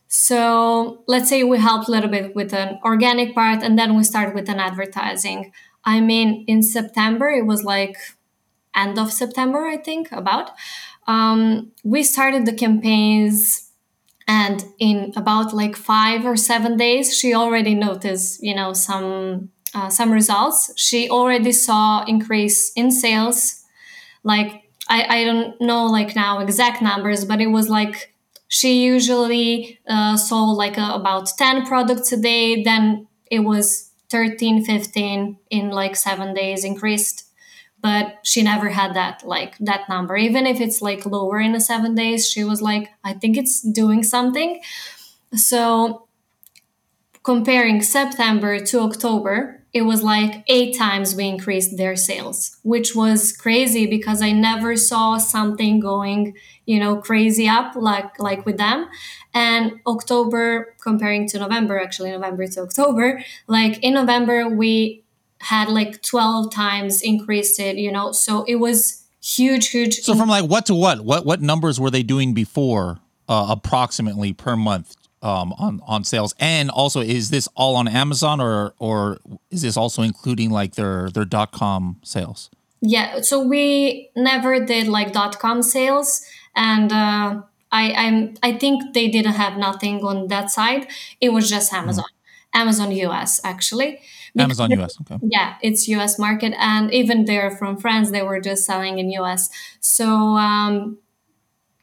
So 0.09 1.03
let's 1.07 1.29
say 1.29 1.45
we 1.45 1.59
helped 1.59 1.89
a 1.89 1.91
little 1.91 2.11
bit 2.11 2.35
with 2.35 2.55
an 2.55 2.79
organic 2.85 3.35
part 3.35 3.63
and 3.63 3.79
then 3.79 3.97
we 3.97 4.05
start 4.05 4.35
with 4.35 4.49
an 4.49 4.61
advertising. 4.61 5.53
I 5.85 6.01
mean, 6.01 6.45
in 6.47 6.63
September, 6.63 7.29
it 7.31 7.47
was 7.47 7.65
like 7.65 7.97
end 8.75 8.99
of 8.99 9.13
September, 9.13 9.67
I 9.67 9.77
think, 9.77 10.11
about 10.13 10.51
um, 11.07 11.73
we 11.85 12.03
started 12.03 12.47
the 12.47 12.55
campaigns 12.55 13.71
and 14.27 14.65
in 14.79 15.13
about 15.17 15.53
like 15.53 15.77
five 15.77 16.25
or 16.25 16.37
seven 16.37 16.79
days 16.79 17.15
she 17.15 17.35
already 17.35 17.75
noticed 17.75 18.43
you 18.43 18.55
know 18.55 18.73
some 18.73 19.51
uh, 19.75 19.91
some 19.91 20.13
results. 20.13 20.73
She 20.77 21.11
already 21.11 21.53
saw 21.53 22.05
increase 22.05 22.73
in 22.75 22.91
sales. 22.93 23.65
Like 24.23 24.63
I, 24.89 25.21
I 25.21 25.25
don't 25.25 25.61
know 25.61 25.87
like 25.87 26.15
now 26.15 26.39
exact 26.39 26.81
numbers 26.81 27.25
but 27.25 27.41
it 27.41 27.49
was 27.49 27.69
like 27.69 28.15
she 28.49 28.85
usually 28.85 29.81
uh, 29.89 30.17
sold 30.17 30.57
like 30.57 30.79
a, 30.79 30.93
about 30.93 31.29
10 31.37 31.67
products 31.67 32.13
a 32.13 32.17
day. 32.17 32.63
Then 32.63 33.09
it 33.31 33.41
was 33.41 33.91
13 34.11 34.65
15 34.65 35.39
in 35.51 35.71
like 35.71 35.97
seven 35.97 36.35
days 36.35 36.65
increased 36.65 37.24
but 37.85 38.17
she 38.25 38.43
never 38.43 38.71
had 38.71 38.95
that 38.95 39.23
like 39.25 39.57
that 39.59 39.89
number 39.89 40.17
even 40.17 40.47
if 40.47 40.61
it's 40.61 40.83
like 40.83 41.07
lower 41.07 41.39
in 41.39 41.53
the 41.53 41.61
seven 41.61 41.95
days 41.95 42.29
she 42.29 42.43
was 42.43 42.61
like 42.61 42.89
i 43.05 43.13
think 43.13 43.37
it's 43.37 43.61
doing 43.61 44.03
something 44.03 44.61
So 45.35 46.07
comparing 47.23 47.83
September 47.83 48.61
to 48.67 48.81
October, 48.81 49.63
it 49.73 49.83
was 49.83 50.03
like 50.03 50.45
eight 50.47 50.77
times 50.77 51.17
we 51.17 51.27
increased 51.27 51.77
their 51.77 51.97
sales, 51.97 52.59
which 52.63 52.95
was 52.95 53.33
crazy 53.33 53.87
because 53.87 54.23
I 54.23 54.31
never 54.31 54.77
saw 54.77 55.19
something 55.19 55.81
going, 55.81 56.37
you 56.67 56.79
know, 56.79 56.97
crazy 56.97 57.49
up 57.49 57.75
like 57.75 58.19
like 58.21 58.47
with 58.47 58.59
them. 58.59 58.87
And 59.33 59.81
October 59.87 60.77
comparing 60.81 61.27
to 61.29 61.39
November, 61.41 61.81
actually 61.81 62.13
November 62.13 62.47
to 62.47 62.63
October, 62.63 63.25
like 63.49 63.83
in 63.83 63.95
November 63.95 64.49
we 64.49 65.04
had 65.45 65.69
like 65.69 66.03
12 66.03 66.53
times 66.53 67.03
increased 67.03 67.61
it, 67.61 67.77
you 67.77 67.93
know. 67.93 68.13
So 68.13 68.45
it 68.45 68.57
was 68.57 69.05
huge 69.23 69.69
huge 69.69 70.01
So 70.01 70.15
from 70.15 70.29
like 70.29 70.45
what 70.45 70.67
to 70.67 70.75
what? 70.75 71.05
What 71.05 71.25
what 71.25 71.41
numbers 71.41 71.81
were 71.81 71.91
they 71.91 72.03
doing 72.03 72.35
before 72.35 72.99
uh, 73.29 73.47
approximately 73.51 74.33
per 74.33 74.57
month 74.57 74.97
um, 75.23 75.53
on 75.59 75.81
on 75.87 76.05
sales? 76.05 76.35
And 76.39 76.71
also, 76.71 77.01
is 77.01 77.31
this 77.31 77.49
all 77.55 77.77
on 77.77 77.89
Amazon 77.89 78.41
or 78.41 78.75
or 78.79 79.19
is 79.51 79.63
this 79.63 79.77
also 79.77 80.03
including 80.03 80.51
like 80.51 80.75
their 80.75 81.11
their 81.11 81.25
dot 81.25 81.53
com 81.53 82.01
sales? 82.03 82.51
Yeah, 82.81 83.23
so 83.23 83.41
we 83.41 84.11
never 84.15 84.65
did 84.65 84.89
like 84.89 85.13
dot 85.13 85.39
com 85.39 85.63
sales, 85.63 86.23
and 86.55 86.93
uh, 86.93 87.43
I 87.73 87.93
I'm 87.93 88.35
I 88.43 88.53
think 88.53 88.95
they 88.95 89.09
didn't 89.09 89.35
have 89.35 89.57
nothing 89.57 90.05
on 90.05 90.29
that 90.29 90.51
side. 90.51 90.87
It 91.21 91.31
was 91.31 91.49
just 91.49 91.73
Amazon, 91.73 92.05
Amazon 92.53 92.93
US 92.93 93.41
actually. 93.45 94.01
Amazon 94.39 94.71
US. 94.73 94.99
Okay. 95.01 95.19
yeah 95.23 95.55
it's 95.63 95.89
us 95.89 96.19
market 96.19 96.55
and 96.59 96.93
even 96.93 97.25
they're 97.25 97.51
from 97.51 97.77
france 97.77 98.11
they 98.11 98.23
were 98.23 98.41
just 98.41 98.65
selling 98.65 98.99
in 98.99 99.11
us 99.11 99.49
so 99.81 100.07
um 100.37 100.99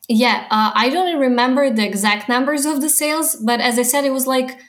yeah 0.08 0.48
uh, 0.52 0.72
i 0.76 0.90
don't 0.90 1.20
remember 1.20 1.70
the 1.70 1.86
exact 1.86 2.28
numbers 2.28 2.66
of 2.66 2.82
the 2.82 2.90
sales 2.90 3.36
but 3.36 3.62
as 3.62 3.80
i 3.80 3.84
said 3.84 4.04
it 4.04 4.12
was 4.12 4.28
like 4.28 4.60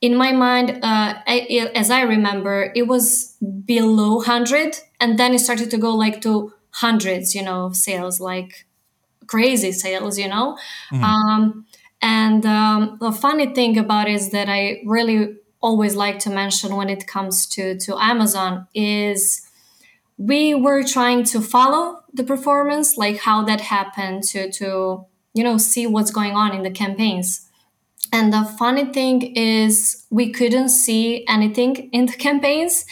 in 0.00 0.16
my 0.16 0.32
mind 0.32 0.70
uh, 0.82 1.14
I, 1.26 1.70
as 1.74 1.90
i 1.90 2.02
remember 2.02 2.72
it 2.74 2.88
was 2.88 3.36
below 3.64 4.16
100 4.16 4.78
and 5.00 5.18
then 5.18 5.34
it 5.34 5.38
started 5.38 5.70
to 5.70 5.78
go 5.78 5.94
like 5.94 6.20
to 6.22 6.52
hundreds 6.70 7.34
you 7.34 7.42
know 7.42 7.66
of 7.66 7.76
sales 7.76 8.18
like 8.18 8.66
crazy 9.28 9.72
sales 9.72 10.18
you 10.18 10.28
know 10.28 10.58
um, 10.92 11.66
and 12.02 12.44
um, 12.44 12.98
the 13.00 13.12
funny 13.12 13.54
thing 13.54 13.78
about 13.78 14.08
it 14.08 14.14
is 14.14 14.30
that 14.30 14.48
i 14.48 14.82
really 14.84 15.36
always 15.62 15.94
like 15.94 16.18
to 16.18 16.30
mention 16.30 16.76
when 16.76 16.88
it 16.88 17.06
comes 17.06 17.46
to 17.46 17.78
to 17.78 17.96
amazon 17.98 18.66
is 18.74 19.42
we 20.18 20.54
were 20.54 20.82
trying 20.82 21.24
to 21.24 21.40
follow 21.40 22.00
the 22.12 22.22
performance 22.22 22.96
like 22.96 23.18
how 23.18 23.42
that 23.42 23.60
happened 23.60 24.22
to 24.22 24.50
to 24.52 25.04
you 25.34 25.42
know 25.42 25.58
see 25.58 25.86
what's 25.86 26.10
going 26.10 26.32
on 26.32 26.54
in 26.54 26.62
the 26.62 26.70
campaigns. 26.70 27.48
And 28.14 28.30
the 28.30 28.44
funny 28.44 28.84
thing 28.84 29.34
is 29.36 30.04
we 30.10 30.30
couldn't 30.32 30.68
see 30.68 31.24
anything 31.26 31.88
in 31.92 32.06
the 32.06 32.12
campaigns 32.28 32.84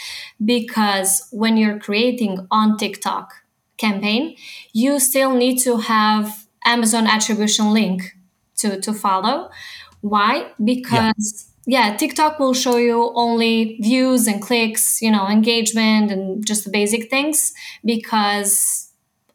because 0.42 1.28
when 1.30 1.56
you're 1.56 1.78
creating 1.78 2.46
on 2.50 2.76
tiktok 2.78 3.32
campaign 3.76 4.36
you 4.72 4.98
still 4.98 5.32
need 5.34 5.58
to 5.58 5.78
have 5.78 6.46
amazon 6.64 7.06
attribution 7.06 7.72
link 7.72 8.16
to 8.56 8.80
to 8.80 8.92
follow. 8.92 9.50
Why? 10.00 10.52
Because 10.62 11.49
yeah. 11.66 11.96
tiktok 11.96 12.38
will 12.38 12.54
show 12.54 12.76
you 12.76 13.12
only 13.14 13.78
views 13.80 14.26
and 14.26 14.42
clicks 14.42 15.00
you 15.02 15.10
know 15.10 15.26
engagement 15.28 16.10
and 16.10 16.46
just 16.46 16.64
the 16.64 16.70
basic 16.70 17.10
things 17.10 17.52
because 17.84 18.90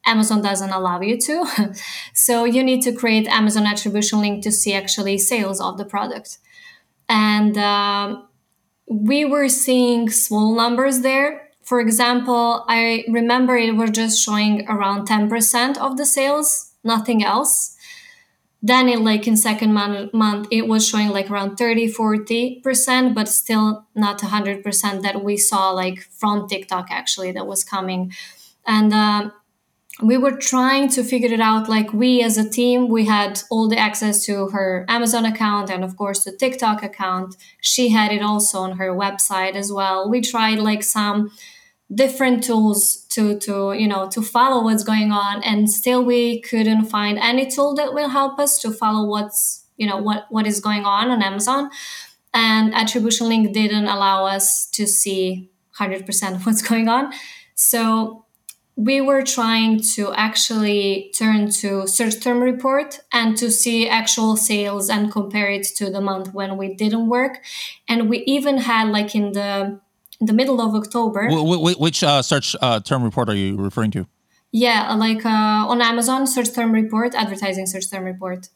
Amazon 0.05 0.41
doesn't 0.41 0.69
allow 0.69 1.01
you 1.01 1.17
to. 1.17 1.73
so 2.13 2.45
you 2.45 2.63
need 2.63 2.81
to 2.83 2.93
create 2.93 3.27
Amazon 3.27 3.65
attribution 3.65 4.21
link 4.21 4.43
to 4.43 4.51
see 4.51 4.73
actually 4.73 5.17
sales 5.17 5.59
of 5.59 5.77
the 5.77 5.85
product. 5.85 6.37
And 7.09 7.57
um, 7.57 8.27
we 8.87 9.25
were 9.25 9.49
seeing 9.49 10.09
small 10.09 10.55
numbers 10.55 11.01
there. 11.01 11.49
For 11.63 11.79
example, 11.79 12.63
I 12.67 13.05
remember 13.09 13.57
it 13.57 13.75
was 13.75 13.89
just 13.89 14.23
showing 14.23 14.67
around 14.69 15.07
10% 15.07 15.77
of 15.77 15.97
the 15.97 16.05
sales, 16.05 16.73
nothing 16.83 17.23
else. 17.23 17.74
Then 18.65 18.89
it 18.89 19.01
like 19.01 19.27
in 19.27 19.37
second 19.37 19.73
month, 19.73 20.11
month 20.11 20.47
it 20.49 20.67
was 20.67 20.87
showing 20.87 21.09
like 21.09 21.29
around 21.29 21.55
30, 21.55 21.93
40%, 21.93 23.13
but 23.13 23.29
still 23.29 23.85
not 23.93 24.17
100% 24.19 25.03
that 25.03 25.23
we 25.23 25.37
saw 25.37 25.69
like 25.69 25.99
from 25.99 26.47
TikTok 26.47 26.87
actually 26.89 27.31
that 27.33 27.45
was 27.45 27.63
coming. 27.63 28.11
And 28.65 28.91
um, 28.91 29.33
we 30.01 30.17
were 30.17 30.35
trying 30.35 30.89
to 30.89 31.03
figure 31.03 31.31
it 31.31 31.39
out 31.39 31.69
like 31.69 31.93
we 31.93 32.23
as 32.23 32.37
a 32.39 32.49
team 32.49 32.89
we 32.89 33.05
had 33.05 33.39
all 33.49 33.69
the 33.69 33.77
access 33.77 34.25
to 34.25 34.49
her 34.49 34.85
amazon 34.89 35.23
account 35.25 35.69
and 35.69 35.85
of 35.85 35.95
course 35.95 36.25
the 36.25 36.33
tiktok 36.33 36.83
account 36.83 37.37
she 37.61 37.87
had 37.89 38.11
it 38.11 38.21
also 38.21 38.59
on 38.59 38.73
her 38.73 38.89
website 38.89 39.55
as 39.55 39.71
well 39.71 40.09
we 40.09 40.19
tried 40.19 40.59
like 40.59 40.83
some 40.83 41.31
different 41.93 42.43
tools 42.43 43.05
to 43.09 43.37
to 43.39 43.73
you 43.73 43.87
know 43.87 44.09
to 44.09 44.21
follow 44.21 44.63
what's 44.63 44.83
going 44.83 45.11
on. 45.11 45.43
And 45.43 45.69
still 45.69 46.03
we 46.03 46.41
couldn't 46.41 46.85
find 46.85 47.17
any 47.19 47.49
tool 47.49 47.75
that 47.75 47.93
will 47.93 48.09
help 48.09 48.39
us 48.39 48.59
to 48.59 48.71
follow 48.71 49.07
what's 49.07 49.65
you 49.77 49.87
know 49.87 49.97
what 49.97 50.25
what 50.29 50.47
is 50.47 50.59
going 50.59 50.85
on 50.85 51.09
on 51.09 51.21
amazon. 51.21 51.69
And 52.33 52.73
attribution 52.75 53.29
link 53.29 53.53
didn't 53.53 53.87
allow 53.87 54.25
us 54.25 54.65
to 54.71 54.85
see 54.85 55.49
100% 55.79 56.45
what's 56.45 56.61
going 56.61 56.89
on. 56.89 57.13
So 57.53 58.25
we 58.75 58.99
were 58.99 59.23
trying 59.23 59.79
to 59.79 60.13
actually 60.13 61.13
turn 61.17 61.49
to 61.49 61.87
search 61.87 62.19
term 62.19 62.41
report 62.41 62.99
and 63.13 63.37
to 63.37 63.49
see 63.49 63.87
actual 63.87 64.35
sales 64.35 64.89
and 64.89 65.11
compare 65.11 65.49
it 65.49 65.63
to 65.77 65.89
the 65.89 66.01
month 66.01 66.33
when 66.33 66.57
we 66.57 66.73
didn't 66.73 67.07
work. 67.07 67.39
And 67.87 68.09
we 68.09 68.19
even 68.25 68.57
had 68.57 68.89
like 68.89 69.15
in 69.15 69.31
the 69.31 69.79
in 70.19 70.25
the 70.27 70.33
middle 70.33 70.59
of 70.61 70.73
october 70.75 71.27
Wh- 71.29 71.45
wh- 71.73 71.79
which 71.79 72.03
uh, 72.03 72.21
search 72.21 72.55
uh, 72.61 72.79
term 72.79 73.03
report 73.03 73.29
are 73.29 73.35
you 73.35 73.55
referring 73.57 73.91
to? 73.91 74.07
yeah 74.51 74.93
like 74.95 75.25
uh, 75.25 75.71
on 75.71 75.81
amazon 75.81 76.25
search 76.27 76.53
term 76.53 76.71
report 76.71 77.13
advertising 77.15 77.65
search 77.67 77.89
term 77.91 78.03
report 78.05 78.49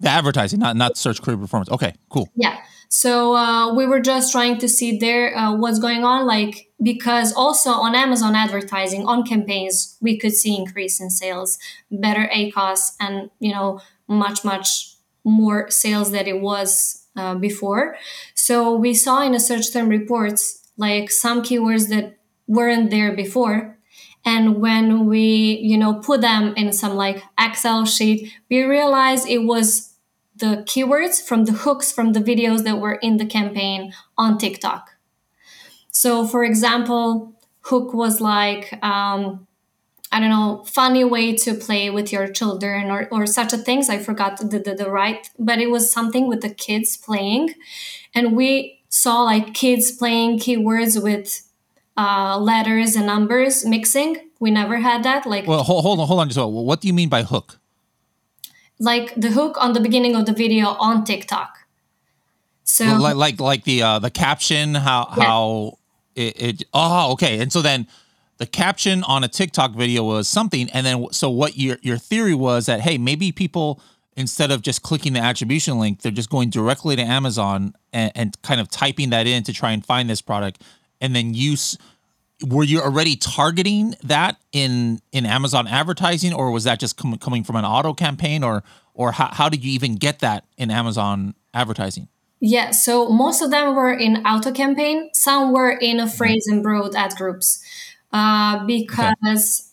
The 0.00 0.08
advertising, 0.20 0.60
not 0.60 0.76
not 0.76 0.96
search 0.96 1.18
query 1.24 1.38
performance. 1.38 1.70
Okay, 1.76 1.92
cool. 2.08 2.26
Yeah. 2.36 2.56
So 2.88 3.34
uh, 3.34 3.74
we 3.78 3.84
were 3.90 3.98
just 4.12 4.30
trying 4.30 4.56
to 4.62 4.68
see 4.68 4.90
there 4.96 5.34
uh, 5.36 5.58
what's 5.62 5.80
going 5.80 6.04
on, 6.12 6.20
like 6.34 6.70
because 6.90 7.34
also 7.34 7.70
on 7.86 7.92
Amazon 7.96 8.32
advertising 8.36 9.02
on 9.10 9.24
campaigns 9.32 9.98
we 10.00 10.12
could 10.20 10.34
see 10.40 10.54
increase 10.62 11.00
in 11.02 11.10
sales, 11.10 11.58
better 11.90 12.24
ACOS, 12.30 12.80
and 13.00 13.14
you 13.40 13.52
know 13.52 13.80
much 14.06 14.44
much 14.44 14.94
more 15.24 15.66
sales 15.68 16.08
than 16.14 16.26
it 16.28 16.40
was 16.40 16.70
uh, 17.16 17.34
before. 17.34 17.96
So 18.34 18.54
we 18.84 18.94
saw 18.94 19.26
in 19.26 19.32
the 19.32 19.40
search 19.40 19.66
term 19.72 19.88
reports 19.90 20.62
like 20.78 21.10
some 21.10 21.42
keywords 21.42 21.88
that 21.90 22.16
weren't 22.46 22.90
there 22.90 23.14
before. 23.14 23.76
And 24.24 24.60
when 24.60 25.06
we 25.06 25.58
you 25.62 25.76
know 25.76 25.94
put 25.94 26.22
them 26.22 26.54
in 26.56 26.72
some 26.72 26.96
like 26.96 27.22
excel 27.38 27.84
sheet 27.84 28.32
we 28.50 28.62
realized 28.62 29.28
it 29.28 29.44
was 29.44 29.94
the 30.36 30.64
keywords 30.66 31.20
from 31.22 31.44
the 31.44 31.52
hooks 31.52 31.92
from 31.92 32.12
the 32.12 32.20
videos 32.20 32.64
that 32.64 32.78
were 32.78 32.94
in 32.94 33.16
the 33.18 33.26
campaign 33.26 33.92
on 34.16 34.38
tiktok. 34.38 34.90
So 35.90 36.26
for 36.26 36.44
example 36.44 37.34
hook 37.62 37.92
was 37.92 38.20
like 38.20 38.72
um, 38.82 39.46
i 40.10 40.18
don't 40.20 40.30
know 40.30 40.64
funny 40.66 41.04
way 41.04 41.34
to 41.36 41.54
play 41.54 41.90
with 41.90 42.12
your 42.12 42.26
children 42.28 42.90
or, 42.90 43.08
or 43.10 43.26
such 43.26 43.52
a 43.52 43.58
things. 43.58 43.88
I 43.88 43.98
forgot 43.98 44.38
the, 44.38 44.58
the, 44.58 44.74
the 44.74 44.90
right 44.90 45.28
but 45.38 45.58
it 45.58 45.70
was 45.70 45.92
something 45.92 46.28
with 46.28 46.40
the 46.40 46.50
kids 46.50 46.96
playing. 46.96 47.54
And 48.14 48.36
we 48.36 48.77
saw 48.88 49.22
like 49.22 49.54
kids 49.54 49.90
playing 49.92 50.38
keywords 50.38 51.02
with 51.02 51.42
uh, 51.96 52.38
letters 52.38 52.96
and 52.96 53.06
numbers 53.06 53.64
mixing. 53.64 54.16
We 54.40 54.50
never 54.50 54.78
had 54.78 55.02
that. 55.02 55.26
Like 55.26 55.46
Well, 55.46 55.62
hold, 55.62 55.82
hold 55.82 56.00
on, 56.00 56.06
hold 56.06 56.20
on. 56.20 56.28
Just 56.28 56.38
a- 56.38 56.46
what 56.46 56.80
do 56.80 56.88
you 56.88 56.94
mean 56.94 57.08
by 57.08 57.22
hook? 57.22 57.58
like 58.80 59.12
the 59.16 59.30
hook 59.32 59.56
on 59.60 59.72
the 59.72 59.80
beginning 59.80 60.14
of 60.14 60.24
the 60.24 60.32
video 60.32 60.68
on 60.78 61.04
TikTok. 61.04 61.66
So 62.62 62.84
like 62.84 63.16
like 63.16 63.40
like 63.40 63.64
the 63.64 63.82
uh 63.82 63.98
the 63.98 64.10
caption 64.10 64.74
how 64.76 65.12
Yeah. 65.16 65.24
how 65.24 65.78
it, 66.14 66.40
it 66.42 66.62
oh 66.72 67.12
okay 67.14 67.40
and 67.40 67.52
so 67.52 67.60
then 67.62 67.88
the 68.36 68.46
caption 68.46 69.02
on 69.04 69.24
a 69.24 69.28
TikTok 69.28 69.72
video 69.74 70.04
was 70.04 70.28
something 70.28 70.70
and 70.70 70.86
then 70.86 71.06
so 71.10 71.28
what 71.28 71.56
your 71.58 71.78
your 71.82 71.96
theory 71.98 72.34
was 72.34 72.66
that 72.66 72.80
hey 72.80 72.98
maybe 72.98 73.32
people 73.32 73.80
instead 74.18 74.50
of 74.50 74.60
just 74.60 74.82
clicking 74.82 75.12
the 75.12 75.20
attribution 75.20 75.78
link 75.78 76.02
they're 76.02 76.12
just 76.12 76.28
going 76.28 76.50
directly 76.50 76.96
to 76.96 77.02
Amazon 77.02 77.74
and, 77.92 78.12
and 78.14 78.42
kind 78.42 78.60
of 78.60 78.68
typing 78.70 79.10
that 79.10 79.26
in 79.26 79.42
to 79.44 79.52
try 79.52 79.70
and 79.70 79.84
find 79.86 80.10
this 80.10 80.20
product. 80.20 80.62
And 81.00 81.14
then 81.14 81.34
use 81.34 81.78
were 82.46 82.64
you 82.64 82.80
already 82.80 83.16
targeting 83.16 83.94
that 84.02 84.36
in 84.52 85.00
in 85.12 85.26
Amazon 85.26 85.66
advertising 85.66 86.32
or 86.32 86.50
was 86.50 86.64
that 86.64 86.78
just 86.78 86.96
com- 86.96 87.18
coming 87.18 87.44
from 87.44 87.56
an 87.56 87.64
auto 87.64 87.94
campaign 87.94 88.44
or 88.44 88.62
or 88.94 89.12
how, 89.12 89.28
how 89.32 89.48
did 89.48 89.64
you 89.64 89.70
even 89.72 89.94
get 89.94 90.18
that 90.20 90.44
in 90.56 90.70
Amazon 90.70 91.34
advertising? 91.54 92.08
Yeah, 92.40 92.70
so 92.70 93.08
most 93.08 93.42
of 93.42 93.50
them 93.50 93.74
were 93.74 93.92
in 93.92 94.18
auto 94.26 94.52
campaign. 94.52 95.10
Some 95.12 95.52
were 95.52 95.70
in 95.70 95.98
a 95.98 96.08
phrase 96.08 96.46
and 96.46 96.62
broad 96.62 96.94
ad 96.94 97.14
groups, 97.16 97.64
uh, 98.12 98.64
because 98.64 99.72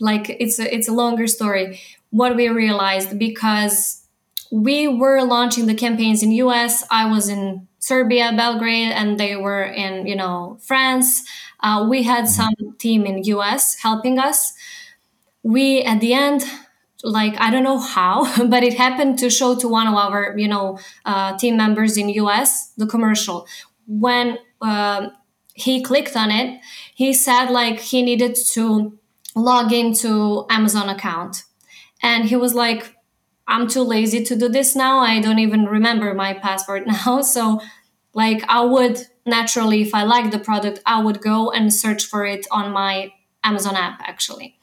like 0.00 0.28
it's 0.28 0.58
a, 0.58 0.74
it's 0.74 0.88
a 0.88 0.92
longer 0.92 1.28
story. 1.28 1.80
What 2.12 2.36
we 2.36 2.48
realized 2.48 3.18
because 3.18 4.04
we 4.52 4.86
were 4.88 5.22
launching 5.24 5.66
the 5.66 5.74
campaigns 5.74 6.22
in 6.22 6.30
us 6.32 6.84
i 6.90 7.06
was 7.06 7.28
in 7.30 7.66
serbia 7.80 8.32
belgrade 8.36 8.92
and 8.92 9.18
they 9.18 9.36
were 9.36 9.64
in 9.64 10.06
you 10.06 10.16
know 10.16 10.58
france. 10.62 11.24
Uh, 11.64 11.86
we 11.88 12.02
had 12.02 12.28
some 12.28 12.54
team 12.78 13.06
in 13.06 13.22
us 13.40 13.76
helping 13.76 14.18
us. 14.18 14.52
We 15.42 15.82
at 15.82 16.00
the 16.00 16.14
end 16.14 16.44
like 17.04 17.34
i 17.40 17.50
don't 17.50 17.64
know 17.64 17.78
how 17.80 18.24
but 18.48 18.62
it 18.62 18.74
happened 18.74 19.18
to 19.18 19.30
show 19.30 19.56
to 19.56 19.68
one 19.68 19.88
of 19.88 19.94
our 19.94 20.38
you 20.38 20.48
know 20.48 20.78
uh, 21.04 21.36
team 21.38 21.56
members 21.56 21.96
in 21.96 22.08
us 22.10 22.68
the 22.76 22.86
commercial. 22.86 23.46
When 23.88 24.38
uh, 24.60 25.10
he 25.54 25.82
clicked 25.82 26.16
on 26.16 26.30
it 26.30 26.60
he 26.94 27.12
said 27.12 27.46
like 27.50 27.80
he 27.80 28.02
needed 28.02 28.36
to 28.54 28.98
log 29.34 29.72
into 29.72 30.46
amazon 30.50 30.88
account 30.88 31.44
and 32.02 32.24
he 32.28 32.36
was 32.36 32.54
like 32.54 32.96
i'm 33.46 33.68
too 33.68 33.82
lazy 33.82 34.22
to 34.22 34.36
do 34.36 34.48
this 34.48 34.74
now 34.74 34.98
i 34.98 35.20
don't 35.20 35.38
even 35.38 35.66
remember 35.66 36.14
my 36.14 36.34
password 36.34 36.86
now 37.06 37.20
so 37.22 37.60
like 38.14 38.42
i 38.48 38.60
would 38.60 39.06
naturally 39.26 39.82
if 39.82 39.94
i 39.94 40.02
like 40.02 40.30
the 40.30 40.38
product 40.38 40.80
i 40.86 41.02
would 41.02 41.20
go 41.20 41.50
and 41.50 41.72
search 41.72 42.04
for 42.04 42.24
it 42.24 42.46
on 42.50 42.72
my 42.72 43.12
amazon 43.44 43.76
app 43.76 44.00
actually 44.02 44.56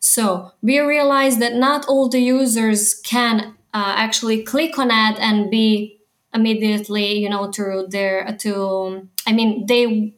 so 0.00 0.52
we 0.62 0.78
realized 0.78 1.40
that 1.40 1.54
not 1.54 1.86
all 1.86 2.08
the 2.08 2.20
users 2.20 2.94
can 2.94 3.56
uh, 3.74 3.94
actually 3.96 4.42
click 4.42 4.78
on 4.78 4.90
ad 4.90 5.16
and 5.18 5.50
be 5.50 5.98
immediately, 6.34 7.18
you 7.18 7.28
know, 7.28 7.50
to 7.52 7.86
their 7.88 8.36
to. 8.40 9.08
I 9.26 9.32
mean, 9.32 9.66
they 9.66 10.14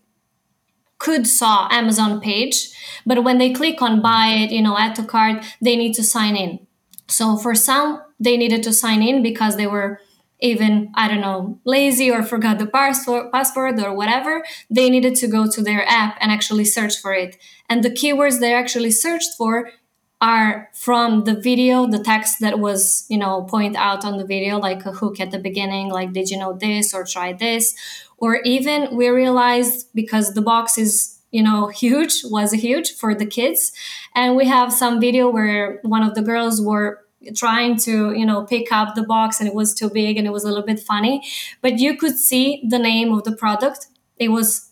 could 1.00 1.26
saw 1.26 1.66
Amazon 1.72 2.20
page, 2.20 2.68
but 3.04 3.24
when 3.24 3.38
they 3.38 3.52
click 3.52 3.82
on 3.82 4.00
buy 4.00 4.28
it, 4.28 4.52
you 4.52 4.62
know, 4.62 4.78
add 4.78 4.94
to 4.94 5.02
cart, 5.02 5.44
they 5.60 5.74
need 5.74 5.94
to 5.94 6.04
sign 6.04 6.36
in. 6.36 6.64
So 7.08 7.36
for 7.36 7.56
some, 7.56 8.00
they 8.20 8.36
needed 8.36 8.62
to 8.64 8.72
sign 8.72 9.02
in 9.02 9.22
because 9.22 9.56
they 9.56 9.66
were 9.66 10.00
even 10.42 10.90
I 10.94 11.08
don't 11.08 11.20
know 11.20 11.58
lazy 11.64 12.10
or 12.10 12.22
forgot 12.22 12.58
the 12.58 12.66
password, 12.66 13.32
password 13.32 13.80
or 13.80 13.94
whatever. 13.94 14.44
They 14.70 14.88
needed 14.88 15.16
to 15.16 15.26
go 15.26 15.50
to 15.50 15.62
their 15.62 15.84
app 15.86 16.16
and 16.20 16.30
actually 16.30 16.64
search 16.64 16.98
for 16.98 17.12
it. 17.12 17.36
And 17.68 17.82
the 17.82 17.90
keywords 17.90 18.40
they 18.40 18.54
actually 18.54 18.90
searched 18.90 19.30
for 19.36 19.70
are 20.20 20.68
from 20.74 21.24
the 21.24 21.34
video 21.34 21.86
the 21.86 22.02
text 22.02 22.40
that 22.40 22.58
was 22.58 23.06
you 23.08 23.16
know 23.16 23.42
point 23.42 23.74
out 23.74 24.04
on 24.04 24.18
the 24.18 24.26
video 24.26 24.58
like 24.58 24.84
a 24.84 24.92
hook 24.92 25.18
at 25.18 25.30
the 25.30 25.38
beginning 25.38 25.88
like 25.88 26.12
did 26.12 26.28
you 26.28 26.36
know 26.36 26.52
this 26.52 26.92
or 26.92 27.04
try 27.04 27.32
this 27.32 27.74
or 28.20 28.36
even 28.42 28.94
we 28.94 29.08
realized 29.08 29.88
because 29.94 30.34
the 30.34 30.42
box 30.42 30.78
is 30.78 31.18
you 31.30 31.42
know 31.42 31.68
huge 31.68 32.22
was 32.24 32.52
huge 32.52 32.92
for 32.92 33.14
the 33.14 33.26
kids. 33.26 33.72
And 34.14 34.36
we 34.36 34.46
have 34.46 34.72
some 34.72 35.00
video 35.00 35.28
where 35.30 35.80
one 35.82 36.02
of 36.02 36.14
the 36.14 36.22
girls 36.22 36.60
were 36.60 37.04
trying 37.34 37.76
to 37.76 38.12
you 38.12 38.26
know 38.26 38.44
pick 38.44 38.70
up 38.72 38.94
the 38.94 39.02
box 39.02 39.40
and 39.40 39.48
it 39.48 39.54
was 39.54 39.74
too 39.74 39.90
big 39.90 40.16
and 40.16 40.26
it 40.26 40.30
was 40.30 40.44
a 40.44 40.48
little 40.48 40.64
bit 40.64 40.80
funny. 40.80 41.22
But 41.62 41.78
you 41.78 41.96
could 41.96 42.16
see 42.16 42.62
the 42.68 42.78
name 42.78 43.12
of 43.12 43.24
the 43.24 43.32
product. 43.32 43.88
It 44.16 44.28
was 44.28 44.70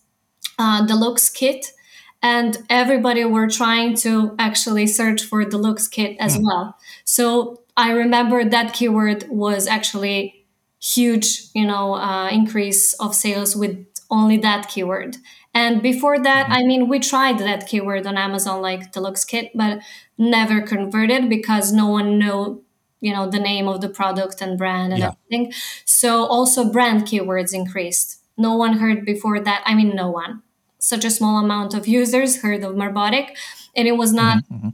uh, 0.58 0.86
deluxe 0.86 1.30
kit. 1.30 1.72
And 2.20 2.58
everybody 2.68 3.24
were 3.24 3.46
trying 3.46 3.94
to 3.98 4.34
actually 4.40 4.88
search 4.88 5.22
for 5.22 5.44
the 5.44 5.56
looks 5.56 5.86
kit 5.86 6.16
as 6.18 6.36
mm. 6.36 6.42
well. 6.44 6.76
So 7.04 7.62
i 7.78 7.92
remember 7.92 8.44
that 8.44 8.74
keyword 8.74 9.24
was 9.28 9.68
actually 9.68 10.37
huge 10.94 11.48
you 11.54 11.66
know 11.66 11.94
uh, 11.94 12.28
increase 12.30 12.94
of 12.94 13.14
sales 13.14 13.54
with 13.56 13.86
only 14.10 14.38
that 14.38 14.68
keyword 14.68 15.16
and 15.54 15.82
before 15.82 16.18
that 16.18 16.44
mm-hmm. 16.44 16.52
i 16.52 16.62
mean 16.64 16.88
we 16.88 16.98
tried 16.98 17.38
that 17.38 17.66
keyword 17.66 18.06
on 18.06 18.16
amazon 18.16 18.62
like 18.62 18.92
deluxe 18.92 19.24
kit 19.24 19.50
but 19.54 19.80
never 20.16 20.60
converted 20.60 21.28
because 21.28 21.72
no 21.72 21.86
one 21.86 22.18
know 22.18 22.62
you 23.00 23.12
know 23.12 23.28
the 23.28 23.38
name 23.38 23.68
of 23.68 23.80
the 23.80 23.88
product 23.88 24.40
and 24.40 24.56
brand 24.56 24.92
and 24.92 25.00
yeah. 25.00 25.12
everything 25.12 25.52
so 25.84 26.24
also 26.24 26.72
brand 26.72 27.02
keywords 27.02 27.52
increased 27.52 28.22
no 28.36 28.56
one 28.56 28.78
heard 28.78 29.04
before 29.04 29.40
that 29.40 29.62
i 29.66 29.74
mean 29.74 29.94
no 29.94 30.10
one 30.10 30.42
such 30.78 31.04
a 31.04 31.10
small 31.10 31.38
amount 31.38 31.74
of 31.74 31.86
users 31.86 32.40
heard 32.42 32.62
of 32.62 32.74
Marbotic, 32.74 33.36
and 33.76 33.88
it 33.88 33.96
was 33.96 34.12
not 34.12 34.44
mm-hmm, 34.44 34.54
mm-hmm. 34.54 34.68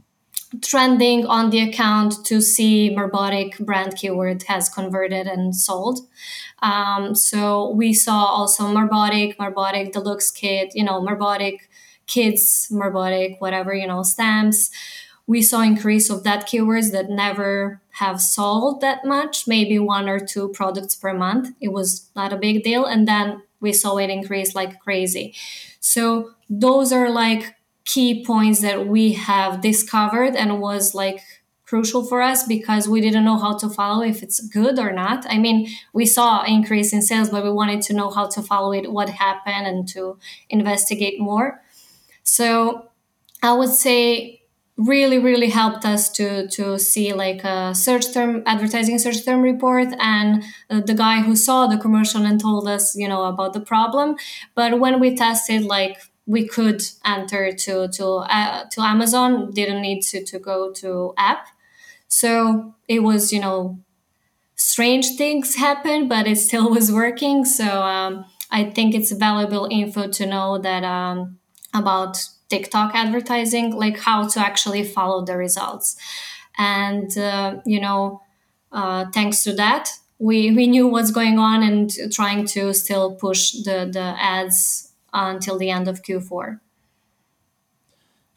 Trending 0.61 1.25
on 1.25 1.49
the 1.49 1.59
account 1.59 2.25
to 2.25 2.41
see 2.41 2.95
Marbotic 2.95 3.57
brand 3.65 3.95
keyword 3.95 4.43
has 4.43 4.69
converted 4.69 5.27
and 5.27 5.55
sold. 5.55 6.01
Um, 6.61 7.15
so 7.15 7.71
we 7.71 7.93
saw 7.93 8.25
also 8.25 8.63
Marbotic, 8.65 9.37
Marbotic 9.37 9.91
Deluxe 9.91 10.31
Kit, 10.31 10.71
you 10.75 10.83
know, 10.83 11.01
Marbotic 11.01 11.59
Kids, 12.07 12.67
Marbotic, 12.71 13.37
whatever, 13.39 13.73
you 13.73 13.87
know, 13.87 14.03
stamps. 14.03 14.69
We 15.27 15.41
saw 15.41 15.61
increase 15.61 16.09
of 16.11 16.23
that 16.23 16.47
keywords 16.47 16.91
that 16.91 17.09
never 17.09 17.81
have 17.93 18.21
sold 18.21 18.81
that 18.81 19.05
much, 19.05 19.47
maybe 19.47 19.79
one 19.79 20.07
or 20.07 20.19
two 20.19 20.49
products 20.49 20.93
per 20.93 21.13
month. 21.13 21.49
It 21.59 21.69
was 21.69 22.09
not 22.15 22.31
a 22.31 22.37
big 22.37 22.63
deal. 22.63 22.85
And 22.85 23.07
then 23.07 23.41
we 23.59 23.73
saw 23.73 23.97
it 23.97 24.11
increase 24.11 24.53
like 24.53 24.79
crazy. 24.79 25.33
So 25.79 26.31
those 26.49 26.91
are 26.91 27.09
like 27.09 27.55
key 27.85 28.25
points 28.25 28.61
that 28.61 28.87
we 28.87 29.13
have 29.13 29.61
discovered 29.61 30.35
and 30.35 30.59
was 30.59 30.95
like 30.95 31.21
crucial 31.65 32.03
for 32.05 32.21
us 32.21 32.45
because 32.45 32.87
we 32.87 33.01
didn't 33.01 33.25
know 33.25 33.37
how 33.37 33.57
to 33.57 33.69
follow 33.69 34.03
if 34.03 34.21
it's 34.21 34.39
good 34.39 34.77
or 34.77 34.91
not. 34.91 35.25
I 35.29 35.37
mean, 35.39 35.67
we 35.93 36.05
saw 36.05 36.43
increase 36.43 36.93
in 36.93 37.01
sales, 37.01 37.29
but 37.29 37.43
we 37.43 37.51
wanted 37.51 37.81
to 37.83 37.93
know 37.93 38.09
how 38.09 38.27
to 38.27 38.41
follow 38.41 38.71
it, 38.71 38.91
what 38.91 39.09
happened, 39.09 39.67
and 39.67 39.87
to 39.89 40.17
investigate 40.49 41.19
more. 41.19 41.61
So 42.23 42.89
I 43.41 43.53
would 43.53 43.69
say 43.69 44.41
really 44.77 45.17
really 45.17 45.49
helped 45.49 45.85
us 45.85 46.09
to 46.09 46.49
to 46.49 46.77
see 46.77 47.13
like 47.13 47.45
a 47.45 47.73
search 47.73 48.13
term 48.13 48.43
advertising 48.45 48.99
search 48.99 49.23
term 49.23 49.41
report 49.41 49.87
and 49.99 50.43
uh, 50.69 50.81
the 50.81 50.93
guy 50.93 51.21
who 51.21 51.33
saw 51.33 51.65
the 51.65 51.77
commercial 51.77 52.25
and 52.25 52.41
told 52.41 52.67
us 52.67 52.93
you 52.93 53.07
know 53.07 53.23
about 53.23 53.53
the 53.53 53.59
problem 53.61 54.17
but 54.53 54.77
when 54.77 54.99
we 54.99 55.15
tested 55.15 55.63
like 55.63 55.97
we 56.25 56.47
could 56.47 56.81
enter 57.05 57.51
to 57.51 57.87
to 57.89 58.05
uh, 58.07 58.65
to 58.71 58.81
amazon. 58.81 59.51
Didn't 59.51 59.81
need 59.81 60.01
to 60.03 60.23
to 60.25 60.39
go 60.39 60.71
to 60.73 61.13
app. 61.17 61.47
So 62.07 62.75
it 62.87 62.99
was 62.99 63.33
you 63.33 63.39
know 63.39 63.79
strange 64.55 65.17
things 65.17 65.55
happened 65.55 66.07
but 66.07 66.27
it 66.27 66.37
still 66.37 66.69
was 66.77 66.91
working. 66.91 67.45
So 67.45 67.65
um, 67.65 68.25
i 68.51 68.63
think 68.63 68.93
it's 68.93 69.11
valuable 69.11 69.67
info 69.71 70.07
to 70.07 70.25
know 70.25 70.57
that 70.59 70.83
um, 70.83 71.39
about 71.73 72.17
TikTok 72.49 72.93
advertising, 72.93 73.75
like 73.75 73.99
how 73.99 74.27
to 74.27 74.39
actually 74.39 74.83
follow 74.83 75.25
the 75.25 75.37
results. 75.37 75.95
And, 76.57 77.15
uh, 77.17 77.57
you 77.65 77.81
know, 77.81 78.21
uh, 78.71 79.05
thanks 79.13 79.43
to 79.43 79.53
that, 79.53 79.89
we, 80.19 80.51
we 80.51 80.67
knew 80.67 80.87
what's 80.87 81.11
going 81.11 81.39
on 81.39 81.63
and 81.63 81.91
trying 82.11 82.45
to 82.47 82.73
still 82.73 83.15
push 83.15 83.51
the, 83.51 83.89
the 83.91 84.15
ads 84.19 84.91
until 85.15 85.57
the 85.57 85.69
end 85.69 85.87
of 85.87 86.03
Q4. 86.03 86.59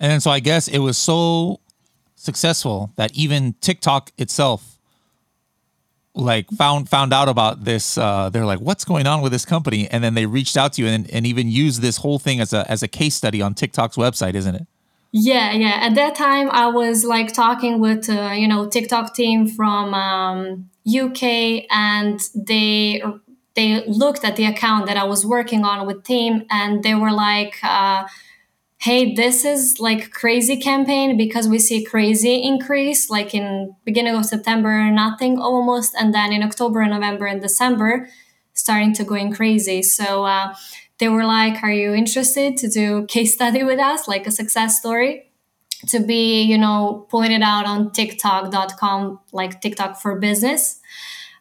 And 0.01 0.23
so 0.23 0.31
I 0.31 0.41
guess 0.41 0.69
it 0.69 0.79
was 0.79 0.97
so 0.97 1.61
successful 2.15 2.93
that 2.97 3.13
even 3.15 3.55
TikTok 3.61 4.11
itself 4.17 4.79
like 6.15 6.51
found 6.51 6.89
found 6.89 7.13
out 7.13 7.29
about 7.29 7.65
this 7.65 7.97
uh, 7.97 8.29
they're 8.31 8.47
like 8.47 8.61
what's 8.61 8.85
going 8.85 9.07
on 9.07 9.21
with 9.21 9.33
this 9.33 9.45
company? 9.45 9.89
And 9.89 10.03
then 10.03 10.15
they 10.15 10.27
reached 10.27 10.57
out 10.57 10.73
to 10.75 10.83
you 10.83 10.89
and, 10.89 11.09
and 11.11 11.27
even 11.27 11.49
used 11.49 11.81
this 11.81 11.99
whole 11.99 12.19
thing 12.19 12.41
as 12.41 12.53
a 12.53 12.69
as 12.71 12.83
a 12.83 12.89
case 12.89 13.15
study 13.15 13.41
on 13.41 13.55
tiktok's 13.55 13.97
website 13.97 14.35
isn't 14.35 14.55
it? 14.55 14.67
Yeah 15.13 15.53
yeah. 15.53 15.79
At 15.81 15.95
that 15.95 16.15
time 16.17 16.51
i 16.51 16.67
was 16.67 17.05
like 17.05 17.33
talking 17.33 17.79
with 17.81 18.09
uh, 18.11 18.33
you 18.35 18.49
know 18.49 18.69
tiktok 18.69 19.15
team 19.15 19.47
from 19.47 19.95
um, 19.95 20.71
uk 21.01 21.23
and 21.23 22.21
they 22.35 23.03
they 23.59 23.71
looked 23.87 24.25
at 24.25 24.37
the 24.37 24.47
account 24.53 24.87
that 24.87 24.97
i 24.97 25.05
was 25.05 25.27
working 25.37 25.63
on 25.65 25.87
with 25.87 26.05
team 26.05 26.45
and 26.51 26.83
they 26.85 26.95
were 26.95 27.13
like 27.13 27.55
uh, 27.63 28.07
hey 28.87 29.15
this 29.15 29.45
is 29.45 29.63
like 29.81 30.11
crazy 30.11 30.57
campaign 30.71 31.17
because 31.17 31.47
we 31.49 31.59
see 31.59 31.85
crazy 31.85 32.37
increase 32.53 33.11
like 33.17 33.35
in 33.35 33.75
beginning 33.85 34.15
of 34.15 34.25
september 34.25 34.73
nothing 34.91 35.39
almost 35.39 35.91
and 36.01 36.15
then 36.15 36.33
in 36.33 36.43
october 36.43 36.85
november 36.87 37.27
and 37.27 37.43
december 37.43 38.09
starting 38.59 38.93
to 38.95 39.05
going 39.05 39.33
crazy. 39.33 39.83
So 39.83 40.25
uh, 40.25 40.55
they 40.99 41.09
were 41.09 41.25
like 41.25 41.63
are 41.63 41.73
you 41.73 41.95
interested 41.95 42.57
to 42.59 42.69
do 42.69 43.07
case 43.09 43.35
study 43.35 43.63
with 43.63 43.79
us 43.79 44.09
like 44.09 44.27
a 44.27 44.31
success 44.31 44.79
story? 44.79 45.25
To 45.89 46.01
be 46.01 46.43
you 46.43 46.59
know 46.59 47.07
pointed 47.09 47.43
out 47.43 47.65
on 47.65 47.93
tiktok.com 47.93 49.21
like 49.33 49.61
tiktok 49.61 50.01
for 50.01 50.19
business 50.19 50.81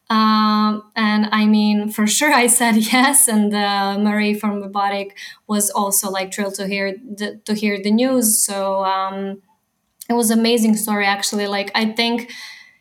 um, 0.09 0.83
and 0.95 1.27
I 1.31 1.45
mean, 1.45 1.89
for 1.89 2.07
sure, 2.07 2.31
I 2.31 2.47
said 2.47 2.75
yes. 2.93 3.27
And 3.27 3.53
uh, 3.53 3.97
Marie 3.99 4.33
from 4.33 4.61
Marbotic 4.61 5.11
was 5.47 5.69
also 5.69 6.09
like 6.09 6.33
thrilled 6.33 6.55
to 6.55 6.67
hear 6.67 6.93
the, 6.93 7.41
to 7.45 7.53
hear 7.53 7.81
the 7.81 7.91
news. 7.91 8.37
So 8.43 8.83
um, 8.85 9.41
it 10.09 10.13
was 10.13 10.31
amazing 10.31 10.75
story 10.77 11.05
actually. 11.05 11.47
Like 11.47 11.71
I 11.75 11.91
think, 11.91 12.31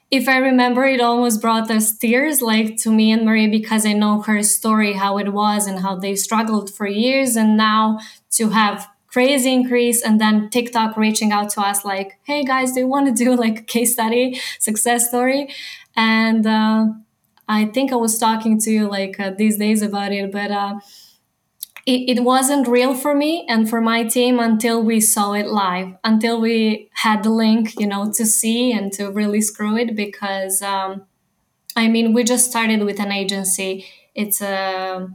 if 0.08 0.28
I 0.28 0.38
remember, 0.38 0.84
it 0.84 1.00
almost 1.00 1.42
brought 1.42 1.68
us 1.68 1.98
tears, 1.98 2.40
like 2.40 2.76
to 2.82 2.92
me 2.92 3.10
and 3.10 3.24
Marie, 3.24 3.48
because 3.48 3.84
I 3.84 3.92
know 3.92 4.22
her 4.22 4.40
story, 4.44 4.92
how 4.92 5.18
it 5.18 5.32
was, 5.32 5.66
and 5.66 5.80
how 5.80 5.96
they 5.96 6.14
struggled 6.14 6.72
for 6.72 6.86
years, 6.86 7.34
and 7.34 7.56
now 7.56 7.98
to 8.32 8.50
have 8.50 8.88
crazy 9.08 9.50
increase 9.50 10.02
and 10.02 10.20
then 10.20 10.50
tiktok 10.50 10.94
reaching 10.94 11.32
out 11.32 11.48
to 11.48 11.58
us 11.58 11.86
like 11.86 12.18
hey 12.24 12.44
guys 12.44 12.72
do 12.72 12.80
you 12.80 12.86
want 12.86 13.06
to 13.06 13.24
do 13.24 13.34
like 13.34 13.60
a 13.60 13.62
case 13.62 13.94
study 13.94 14.38
success 14.58 15.08
story 15.08 15.48
and 15.96 16.46
uh, 16.46 16.86
I 17.48 17.66
think 17.66 17.92
I 17.92 17.96
was 17.96 18.18
talking 18.18 18.58
to 18.60 18.70
you 18.70 18.88
like 18.88 19.18
uh, 19.20 19.30
these 19.36 19.58
days 19.58 19.82
about 19.82 20.12
it, 20.12 20.32
but 20.32 20.50
uh, 20.50 20.80
it, 21.86 22.18
it 22.18 22.24
wasn't 22.24 22.66
real 22.66 22.94
for 22.94 23.14
me 23.14 23.46
and 23.48 23.68
for 23.68 23.80
my 23.80 24.02
team 24.04 24.40
until 24.40 24.82
we 24.82 25.00
saw 25.00 25.32
it 25.32 25.46
live, 25.46 25.94
until 26.02 26.40
we 26.40 26.90
had 26.94 27.22
the 27.22 27.30
link, 27.30 27.74
you 27.78 27.86
know, 27.86 28.10
to 28.12 28.26
see 28.26 28.72
and 28.72 28.92
to 28.94 29.10
really 29.10 29.40
screw 29.40 29.76
it. 29.76 29.94
Because 29.94 30.62
um, 30.62 31.06
I 31.76 31.88
mean, 31.88 32.12
we 32.12 32.24
just 32.24 32.50
started 32.50 32.82
with 32.84 33.00
an 33.00 33.12
agency. 33.12 33.86
It's 34.14 34.40
a 34.40 35.08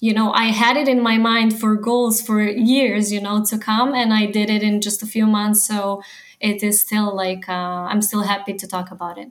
you 0.00 0.12
know 0.12 0.32
i 0.32 0.46
had 0.46 0.76
it 0.76 0.88
in 0.88 1.00
my 1.00 1.16
mind 1.16 1.58
for 1.58 1.76
goals 1.76 2.20
for 2.20 2.42
years 2.42 3.12
you 3.12 3.20
know 3.20 3.44
to 3.44 3.56
come 3.56 3.94
and 3.94 4.12
i 4.12 4.26
did 4.26 4.50
it 4.50 4.62
in 4.62 4.80
just 4.80 5.02
a 5.02 5.06
few 5.06 5.26
months 5.26 5.64
so 5.64 6.02
it 6.40 6.62
is 6.62 6.80
still 6.80 7.14
like 7.14 7.48
uh, 7.48 7.86
i'm 7.88 8.02
still 8.02 8.22
happy 8.24 8.52
to 8.52 8.66
talk 8.66 8.90
about 8.90 9.16
it 9.16 9.30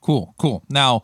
cool 0.00 0.34
cool. 0.38 0.64
Now 0.68 1.02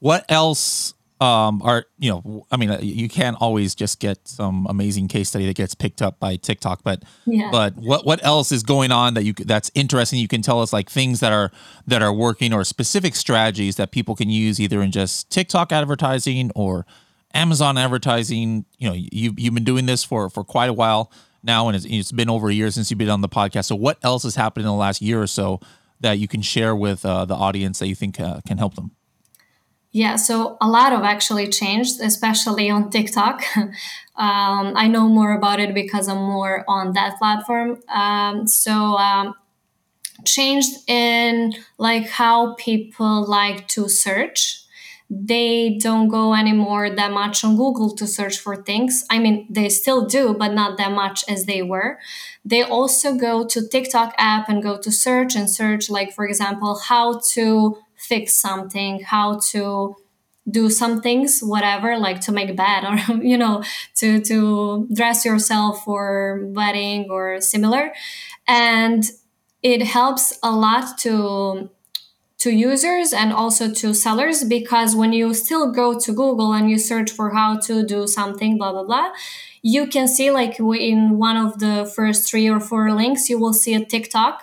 what 0.00 0.24
else 0.28 0.94
um, 1.20 1.60
are 1.62 1.84
you 1.98 2.10
know 2.10 2.46
i 2.52 2.56
mean 2.56 2.78
you 2.80 3.08
can't 3.08 3.36
always 3.40 3.74
just 3.74 3.98
get 3.98 4.28
some 4.28 4.68
amazing 4.70 5.08
case 5.08 5.28
study 5.30 5.46
that 5.46 5.56
gets 5.56 5.74
picked 5.74 6.00
up 6.00 6.20
by 6.20 6.36
tiktok 6.36 6.84
but 6.84 7.02
yeah. 7.26 7.48
but 7.50 7.74
what 7.74 8.06
what 8.06 8.24
else 8.24 8.52
is 8.52 8.62
going 8.62 8.92
on 8.92 9.14
that 9.14 9.24
you 9.24 9.32
that's 9.32 9.68
interesting 9.74 10.20
you 10.20 10.28
can 10.28 10.42
tell 10.42 10.62
us 10.62 10.72
like 10.72 10.88
things 10.88 11.18
that 11.18 11.32
are 11.32 11.50
that 11.88 12.02
are 12.02 12.12
working 12.12 12.52
or 12.52 12.62
specific 12.62 13.16
strategies 13.16 13.74
that 13.74 13.90
people 13.90 14.14
can 14.14 14.30
use 14.30 14.60
either 14.60 14.80
in 14.80 14.92
just 14.92 15.28
tiktok 15.28 15.72
advertising 15.72 16.52
or 16.54 16.86
amazon 17.34 17.76
advertising? 17.76 18.64
You 18.78 18.88
know 18.88 18.94
you, 18.94 19.34
you've 19.36 19.54
been 19.54 19.64
doing 19.64 19.86
this 19.86 20.04
for 20.04 20.30
for 20.30 20.44
quite 20.44 20.70
a 20.70 20.72
while 20.72 21.10
now 21.42 21.68
and 21.68 21.76
it's, 21.76 21.84
it's 21.84 22.12
been 22.12 22.30
over 22.30 22.48
a 22.48 22.54
year 22.54 22.70
since 22.70 22.90
you've 22.90 22.98
been 22.98 23.10
on 23.10 23.20
the 23.20 23.28
podcast. 23.28 23.66
So 23.66 23.76
what 23.76 23.98
else 24.02 24.22
has 24.24 24.34
happened 24.34 24.66
in 24.66 24.68
the 24.70 24.76
last 24.76 25.00
year 25.02 25.20
or 25.20 25.26
so 25.26 25.60
that 26.00 26.18
you 26.18 26.28
can 26.28 26.42
share 26.42 26.74
with 26.74 27.04
uh, 27.04 27.24
the 27.24 27.34
audience 27.34 27.78
that 27.78 27.88
you 27.88 27.94
think 27.94 28.20
uh, 28.20 28.40
can 28.46 28.58
help 28.58 28.74
them 28.74 28.92
yeah, 29.90 30.16
so 30.16 30.58
a 30.60 30.68
lot 30.68 30.92
of 30.92 31.02
actually 31.02 31.48
changed, 31.48 32.00
especially 32.00 32.68
on 32.68 32.90
TikTok. 32.90 33.42
um, 33.56 33.72
I 34.76 34.86
know 34.86 35.08
more 35.08 35.32
about 35.32 35.60
it 35.60 35.74
because 35.74 36.08
I'm 36.08 36.18
more 36.18 36.64
on 36.68 36.92
that 36.92 37.18
platform. 37.18 37.80
Um, 37.88 38.46
so 38.46 38.72
um, 38.72 39.34
changed 40.26 40.76
in 40.86 41.54
like 41.78 42.08
how 42.08 42.54
people 42.54 43.26
like 43.26 43.66
to 43.68 43.88
search. 43.88 44.57
They 45.10 45.78
don't 45.80 46.08
go 46.08 46.34
anymore 46.34 46.90
that 46.90 47.12
much 47.12 47.42
on 47.42 47.56
Google 47.56 47.94
to 47.96 48.06
search 48.06 48.38
for 48.38 48.56
things. 48.56 49.04
I 49.08 49.18
mean, 49.18 49.46
they 49.48 49.70
still 49.70 50.04
do, 50.04 50.34
but 50.34 50.52
not 50.52 50.76
that 50.76 50.92
much 50.92 51.24
as 51.28 51.46
they 51.46 51.62
were. 51.62 51.98
They 52.44 52.62
also 52.62 53.14
go 53.14 53.46
to 53.46 53.66
TikTok 53.66 54.14
app 54.18 54.50
and 54.50 54.62
go 54.62 54.78
to 54.78 54.92
search 54.92 55.34
and 55.34 55.48
search, 55.48 55.88
like 55.88 56.12
for 56.12 56.26
example, 56.26 56.78
how 56.78 57.20
to 57.32 57.78
fix 57.96 58.36
something, 58.36 59.00
how 59.00 59.40
to 59.50 59.96
do 60.50 60.70
some 60.70 61.00
things, 61.00 61.40
whatever, 61.40 61.98
like 61.98 62.20
to 62.22 62.32
make 62.32 62.54
bed 62.56 62.84
or 62.84 63.16
you 63.22 63.38
know, 63.38 63.62
to 63.96 64.20
to 64.20 64.88
dress 64.92 65.24
yourself 65.24 65.84
for 65.84 66.42
wedding 66.52 67.08
or 67.10 67.40
similar. 67.40 67.92
And 68.46 69.04
it 69.62 69.82
helps 69.82 70.38
a 70.42 70.50
lot 70.50 70.98
to 70.98 71.70
to 72.38 72.50
users 72.50 73.12
and 73.12 73.32
also 73.32 73.72
to 73.72 73.92
sellers 73.92 74.44
because 74.44 74.94
when 74.94 75.12
you 75.12 75.34
still 75.34 75.72
go 75.72 75.98
to 75.98 76.12
Google 76.12 76.52
and 76.52 76.70
you 76.70 76.78
search 76.78 77.10
for 77.10 77.30
how 77.30 77.58
to 77.60 77.84
do 77.84 78.06
something, 78.06 78.56
blah 78.58 78.72
blah 78.72 78.84
blah, 78.84 79.12
you 79.62 79.86
can 79.86 80.06
see 80.06 80.30
like 80.30 80.58
in 80.60 81.18
one 81.18 81.36
of 81.36 81.58
the 81.58 81.90
first 81.94 82.30
three 82.30 82.48
or 82.48 82.60
four 82.60 82.92
links, 82.92 83.28
you 83.28 83.38
will 83.38 83.52
see 83.52 83.74
a 83.74 83.84
TikTok 83.84 84.40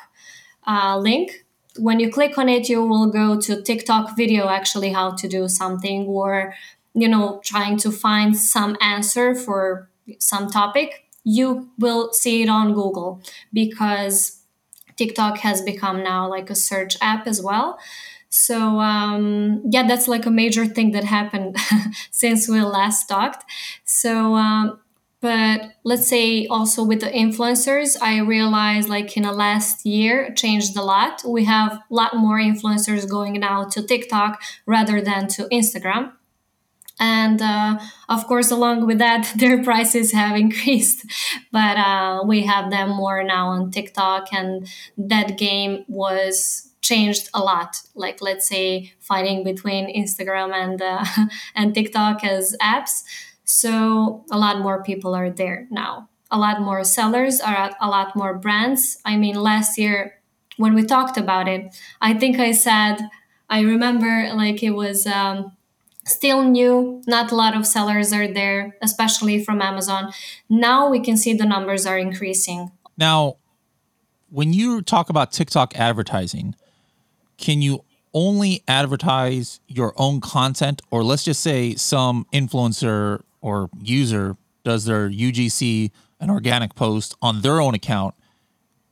uh, 0.67 0.97
link 0.97 1.45
when 1.77 1.99
you 1.99 2.09
click 2.09 2.37
on 2.37 2.49
it, 2.49 2.69
you 2.69 2.83
will 2.83 3.11
go 3.11 3.39
to 3.39 3.61
TikTok 3.61 4.15
video 4.15 4.47
actually 4.47 4.91
how 4.91 5.11
to 5.11 5.27
do 5.27 5.47
something 5.47 6.05
or, 6.05 6.53
you 6.93 7.07
know, 7.07 7.41
trying 7.43 7.77
to 7.79 7.91
find 7.91 8.37
some 8.37 8.77
answer 8.81 9.35
for 9.35 9.89
some 10.19 10.49
topic. 10.49 11.05
You 11.23 11.69
will 11.77 12.13
see 12.13 12.43
it 12.43 12.49
on 12.49 12.73
Google 12.73 13.21
because 13.51 14.34
TikTok 14.97 15.39
has 15.39 15.61
become 15.61 16.03
now 16.03 16.27
like 16.29 16.49
a 16.49 16.55
search 16.55 16.97
app 17.01 17.27
as 17.27 17.41
well. 17.41 17.79
So 18.29 18.79
um, 18.79 19.61
yeah, 19.69 19.87
that's 19.87 20.07
like 20.07 20.25
a 20.25 20.31
major 20.31 20.65
thing 20.65 20.91
that 20.91 21.05
happened 21.05 21.57
since 22.11 22.49
we 22.49 22.61
last 22.61 23.07
talked. 23.07 23.45
So 23.85 24.35
um, 24.35 24.79
but 25.21 25.71
let's 25.83 26.07
say 26.07 26.45
also 26.47 26.83
with 26.83 26.99
the 26.99 27.09
influencers 27.09 27.97
i 27.99 28.19
realized 28.19 28.87
like 28.89 29.17
in 29.17 29.23
the 29.23 29.31
last 29.31 29.83
year 29.83 30.31
changed 30.35 30.77
a 30.77 30.83
lot 30.83 31.23
we 31.27 31.45
have 31.45 31.71
a 31.73 31.81
lot 31.89 32.15
more 32.15 32.37
influencers 32.37 33.09
going 33.09 33.33
now 33.33 33.63
to 33.63 33.81
tiktok 33.81 34.39
rather 34.67 35.01
than 35.01 35.27
to 35.27 35.43
instagram 35.59 36.11
and 36.99 37.41
uh, 37.41 37.77
of 38.09 38.25
course 38.27 38.51
along 38.51 38.85
with 38.85 38.99
that 38.99 39.31
their 39.37 39.63
prices 39.63 40.11
have 40.11 40.35
increased 40.37 41.05
but 41.51 41.77
uh, 41.77 42.23
we 42.25 42.43
have 42.43 42.69
them 42.69 42.89
more 42.89 43.23
now 43.23 43.47
on 43.47 43.71
tiktok 43.71 44.31
and 44.33 44.67
that 44.97 45.37
game 45.37 45.83
was 45.87 46.71
changed 46.81 47.29
a 47.33 47.39
lot 47.39 47.77
like 47.95 48.21
let's 48.21 48.47
say 48.47 48.93
fighting 48.99 49.43
between 49.43 49.93
instagram 49.95 50.53
and 50.53 50.81
uh, 50.81 51.03
and 51.55 51.73
tiktok 51.73 52.23
as 52.23 52.55
apps 52.61 53.03
so 53.45 54.25
a 54.31 54.37
lot 54.37 54.59
more 54.59 54.83
people 54.83 55.13
are 55.15 55.29
there 55.29 55.67
now. 55.69 56.09
A 56.31 56.37
lot 56.37 56.61
more 56.61 56.83
sellers 56.83 57.39
are 57.39 57.53
at 57.53 57.75
a 57.79 57.87
lot 57.87 58.15
more 58.15 58.33
brands. 58.33 58.97
I 59.05 59.15
mean, 59.15 59.35
last 59.35 59.77
year 59.77 60.19
when 60.57 60.73
we 60.73 60.83
talked 60.83 61.17
about 61.17 61.47
it, 61.47 61.75
I 62.01 62.15
think 62.15 62.39
I 62.39 62.51
said, 62.51 62.97
I 63.49 63.61
remember 63.61 64.31
like 64.33 64.63
it 64.63 64.71
was 64.71 65.05
um, 65.05 65.54
still 66.05 66.43
new, 66.43 67.01
not 67.07 67.31
a 67.31 67.35
lot 67.35 67.55
of 67.55 67.65
sellers 67.65 68.13
are 68.13 68.27
there, 68.27 68.77
especially 68.81 69.43
from 69.43 69.61
Amazon. 69.61 70.13
Now 70.49 70.89
we 70.89 70.99
can 70.99 71.17
see 71.17 71.33
the 71.33 71.45
numbers 71.45 71.85
are 71.85 71.97
increasing. 71.97 72.71
Now, 72.97 73.37
when 74.29 74.53
you 74.53 74.81
talk 74.81 75.09
about 75.09 75.31
TikTok 75.31 75.75
advertising, 75.75 76.55
can 77.37 77.61
you 77.61 77.83
only 78.13 78.63
advertise 78.67 79.59
your 79.67 79.93
own 79.97 80.21
content, 80.21 80.81
or 80.89 81.03
let's 81.03 81.23
just 81.23 81.41
say 81.41 81.75
some 81.75 82.25
influencer 82.33 83.21
or 83.41 83.69
user 83.81 84.37
does 84.63 84.85
their 84.85 85.09
UGC 85.09 85.91
an 86.19 86.29
organic 86.29 86.75
post 86.75 87.15
on 87.21 87.41
their 87.41 87.59
own 87.59 87.75
account, 87.75 88.15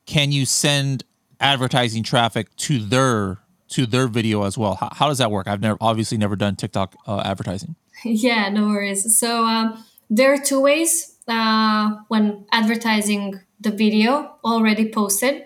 can 0.05 0.31
you 0.31 0.45
send 0.45 1.03
advertising 1.39 2.03
traffic 2.03 2.53
to 2.55 2.79
their 2.79 3.39
to 3.73 3.85
their 3.85 4.07
video 4.07 4.43
as 4.43 4.57
well? 4.57 4.75
How, 4.75 4.89
how 4.91 5.07
does 5.07 5.17
that 5.17 5.31
work? 5.31 5.47
I've 5.47 5.61
never 5.61 5.77
obviously 5.81 6.17
never 6.17 6.35
done 6.35 6.55
TikTok 6.55 6.95
uh, 7.07 7.21
advertising. 7.25 7.75
Yeah, 8.05 8.49
no 8.49 8.67
worries. 8.67 9.17
So 9.17 9.45
um, 9.45 9.81
there 10.09 10.33
are 10.33 10.37
two 10.37 10.59
ways 10.59 11.15
uh, 11.27 11.91
when 12.09 12.45
advertising 12.51 13.39
the 13.61 13.71
video 13.71 14.35
already 14.43 14.91
posted. 14.91 15.45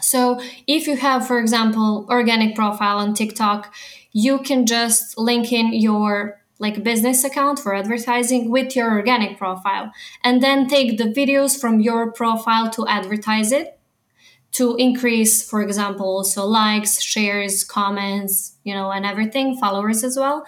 So 0.00 0.40
if 0.66 0.86
you 0.86 0.96
have, 0.96 1.26
for 1.26 1.40
example, 1.40 2.06
organic 2.08 2.54
profile 2.54 2.98
on 2.98 3.14
TikTok, 3.14 3.74
you 4.12 4.38
can 4.38 4.66
just 4.66 5.18
link 5.18 5.52
in 5.52 5.72
your 5.72 6.40
like 6.58 6.84
business 6.84 7.24
account 7.24 7.58
for 7.58 7.74
advertising 7.74 8.50
with 8.50 8.76
your 8.76 8.90
organic 8.92 9.36
profile 9.36 9.92
and 10.22 10.42
then 10.42 10.68
take 10.68 10.98
the 10.98 11.04
videos 11.04 11.60
from 11.60 11.80
your 11.80 12.12
profile 12.12 12.70
to 12.70 12.86
advertise 12.86 13.50
it 13.50 13.78
to 14.54 14.76
increase 14.76 15.48
for 15.48 15.62
example 15.62 16.06
also 16.06 16.44
likes 16.44 17.00
shares 17.02 17.62
comments 17.62 18.56
you 18.64 18.74
know 18.74 18.90
and 18.90 19.06
everything 19.06 19.56
followers 19.56 20.02
as 20.02 20.16
well 20.16 20.44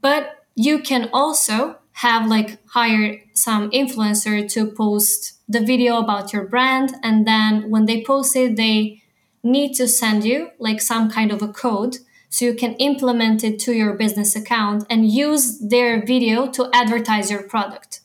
but 0.00 0.44
you 0.54 0.78
can 0.78 1.08
also 1.12 1.76
have 1.92 2.26
like 2.26 2.58
hire 2.68 3.20
some 3.34 3.70
influencer 3.70 4.50
to 4.50 4.66
post 4.66 5.38
the 5.48 5.60
video 5.60 5.98
about 5.98 6.32
your 6.32 6.46
brand 6.46 6.94
and 7.02 7.26
then 7.26 7.70
when 7.70 7.86
they 7.86 8.02
post 8.02 8.34
it 8.34 8.56
they 8.56 9.00
need 9.44 9.74
to 9.74 9.86
send 9.86 10.24
you 10.24 10.50
like 10.58 10.80
some 10.80 11.10
kind 11.10 11.30
of 11.30 11.42
a 11.42 11.48
code 11.48 11.98
so 12.34 12.46
you 12.46 12.54
can 12.54 12.72
implement 12.74 13.44
it 13.44 13.60
to 13.60 13.72
your 13.72 13.92
business 13.92 14.34
account 14.34 14.84
and 14.90 15.08
use 15.08 15.60
their 15.60 16.04
video 16.04 16.48
to 16.48 16.68
advertise 16.72 17.30
your 17.30 17.44
product. 17.44 18.00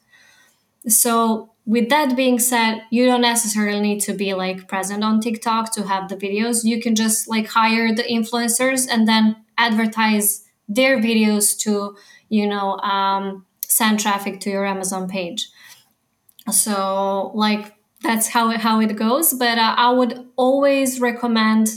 So 0.88 1.50
with 1.70 1.90
that 1.90 2.16
being 2.16 2.40
said, 2.40 2.82
you 2.90 3.06
don't 3.06 3.22
necessarily 3.22 3.80
need 3.80 4.00
to 4.00 4.14
be 4.14 4.34
like 4.34 4.68
present 4.68 5.04
on 5.04 5.22
TikTok 5.22 5.72
to 5.74 5.84
have 5.84 6.10
the 6.10 6.16
videos. 6.16 6.64
You 6.64 6.82
can 6.82 6.96
just 6.96 7.30
like 7.30 7.46
hire 7.46 7.94
the 7.94 8.02
influencers 8.02 8.88
and 8.90 9.08
then 9.08 9.36
advertise 9.56 10.46
their 10.68 10.98
videos 10.98 11.56
to, 11.60 11.96
you 12.28 12.48
know, 12.48 12.78
um, 12.80 13.46
send 13.68 14.00
traffic 14.00 14.40
to 14.40 14.50
your 14.50 14.66
Amazon 14.66 15.08
page. 15.08 15.48
So 16.52 17.30
like 17.36 17.76
that's 18.02 18.30
how 18.30 18.50
it, 18.50 18.62
how 18.62 18.82
it 18.82 18.96
goes. 18.96 19.36
But 19.36 19.60
uh, 19.60 19.76
I 19.78 19.92
would 19.92 20.26
always 20.38 21.00
recommend 21.00 21.70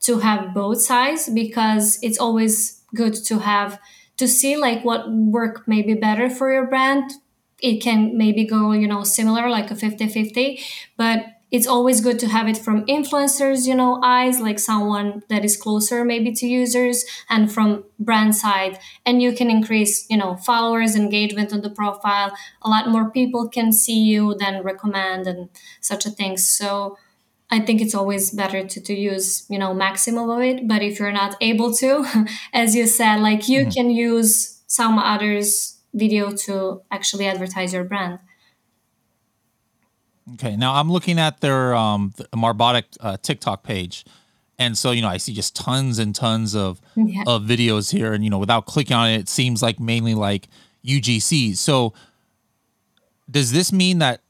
to 0.00 0.18
have 0.18 0.52
both 0.52 0.82
sides 0.82 1.30
because 1.30 1.98
it's 2.02 2.18
always 2.18 2.82
good 2.94 3.14
to 3.24 3.38
have 3.38 3.80
to 4.18 4.28
see 4.28 4.58
like 4.58 4.84
what 4.84 5.10
work 5.10 5.66
may 5.66 5.80
be 5.80 5.94
better 5.94 6.28
for 6.28 6.52
your 6.52 6.66
brand 6.66 7.12
it 7.60 7.82
can 7.82 8.16
maybe 8.16 8.44
go 8.44 8.72
you 8.72 8.86
know 8.86 9.02
similar 9.02 9.48
like 9.48 9.70
a 9.70 9.74
50-50 9.74 10.60
but 10.96 11.26
it's 11.50 11.66
always 11.66 12.02
good 12.02 12.18
to 12.18 12.28
have 12.28 12.46
it 12.46 12.58
from 12.58 12.84
influencers 12.86 13.66
you 13.66 13.74
know 13.74 14.00
eyes 14.02 14.40
like 14.40 14.58
someone 14.58 15.22
that 15.28 15.44
is 15.44 15.56
closer 15.56 16.04
maybe 16.04 16.32
to 16.32 16.46
users 16.46 17.04
and 17.28 17.50
from 17.52 17.84
brand 17.98 18.34
side 18.36 18.78
and 19.06 19.22
you 19.22 19.32
can 19.32 19.50
increase 19.50 20.08
you 20.10 20.16
know 20.16 20.36
followers 20.36 20.94
engagement 20.94 21.52
on 21.52 21.62
the 21.62 21.70
profile 21.70 22.36
a 22.62 22.68
lot 22.68 22.88
more 22.88 23.10
people 23.10 23.48
can 23.48 23.72
see 23.72 23.98
you 23.98 24.34
than 24.34 24.62
recommend 24.62 25.26
and 25.26 25.48
such 25.80 26.06
a 26.06 26.10
thing 26.10 26.36
so 26.36 26.96
I 27.50 27.60
think 27.60 27.80
it's 27.80 27.94
always 27.94 28.30
better 28.30 28.66
to, 28.66 28.80
to 28.80 28.94
use, 28.94 29.46
you 29.48 29.58
know, 29.58 29.72
maximum 29.72 30.28
of 30.28 30.42
it. 30.42 30.68
But 30.68 30.82
if 30.82 30.98
you're 30.98 31.12
not 31.12 31.34
able 31.40 31.74
to, 31.76 32.26
as 32.52 32.74
you 32.76 32.86
said, 32.86 33.20
like 33.20 33.48
you 33.48 33.62
mm-hmm. 33.62 33.70
can 33.70 33.90
use 33.90 34.62
some 34.66 34.98
others 34.98 35.77
video 35.98 36.32
to 36.32 36.82
actually 36.90 37.26
advertise 37.26 37.72
your 37.72 37.84
brand. 37.84 38.20
Okay, 40.34 40.56
now 40.56 40.74
I'm 40.74 40.92
looking 40.92 41.18
at 41.18 41.40
their 41.40 41.74
um, 41.74 42.12
Marbotic 42.34 42.84
uh, 43.00 43.16
TikTok 43.22 43.62
page, 43.62 44.04
and 44.58 44.76
so 44.76 44.90
you 44.90 45.00
know 45.00 45.08
I 45.08 45.16
see 45.16 45.32
just 45.32 45.56
tons 45.56 45.98
and 45.98 46.14
tons 46.14 46.54
of 46.54 46.80
yeah. 46.96 47.24
of 47.26 47.42
videos 47.42 47.92
here, 47.92 48.12
and 48.12 48.22
you 48.22 48.30
know 48.30 48.38
without 48.38 48.66
clicking 48.66 48.94
on 48.94 49.08
it, 49.08 49.20
it 49.20 49.28
seems 49.28 49.62
like 49.62 49.80
mainly 49.80 50.14
like 50.14 50.48
UGC. 50.84 51.56
So 51.56 51.94
does 53.30 53.52
this 53.52 53.72
mean 53.72 53.98
that 54.00 54.20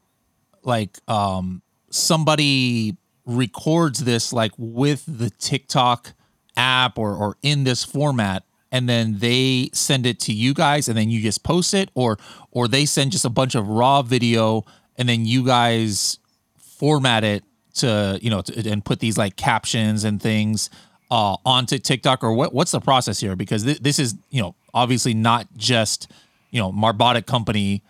like 0.62 0.98
um, 1.08 1.62
somebody 1.90 2.96
records 3.26 4.04
this 4.04 4.32
like 4.32 4.52
with 4.56 5.04
the 5.06 5.30
TikTok 5.30 6.14
app 6.56 6.98
or 6.98 7.14
or 7.14 7.36
in 7.42 7.64
this 7.64 7.84
format 7.84 8.44
and 8.70 8.88
then 8.88 9.18
they 9.18 9.70
send 9.72 10.06
it 10.06 10.20
to 10.20 10.32
you 10.32 10.54
guys 10.54 10.88
and 10.88 10.96
then 10.96 11.10
you 11.10 11.20
just 11.20 11.42
post 11.42 11.74
it 11.74 11.90
or 11.94 12.18
or 12.50 12.68
they 12.68 12.84
send 12.84 13.12
just 13.12 13.24
a 13.24 13.30
bunch 13.30 13.54
of 13.54 13.68
raw 13.68 14.02
video 14.02 14.64
and 14.96 15.08
then 15.08 15.24
you 15.24 15.44
guys 15.44 16.18
format 16.56 17.24
it 17.24 17.44
to 17.74 18.18
you 18.20 18.30
know 18.30 18.42
to, 18.42 18.70
and 18.70 18.84
put 18.84 19.00
these 19.00 19.16
like 19.16 19.36
captions 19.36 20.04
and 20.04 20.20
things 20.20 20.70
uh, 21.10 21.36
onto 21.44 21.78
TikTok 21.78 22.22
or 22.22 22.32
what 22.32 22.52
what's 22.52 22.72
the 22.72 22.80
process 22.80 23.20
here? 23.20 23.36
Because 23.36 23.64
th- 23.64 23.80
this 23.80 23.98
is 23.98 24.14
you 24.30 24.42
know 24.42 24.54
obviously 24.74 25.14
not 25.14 25.46
just 25.56 26.10
you 26.50 26.60
know 26.60 26.72
Marbotic 26.72 27.26
company 27.26 27.82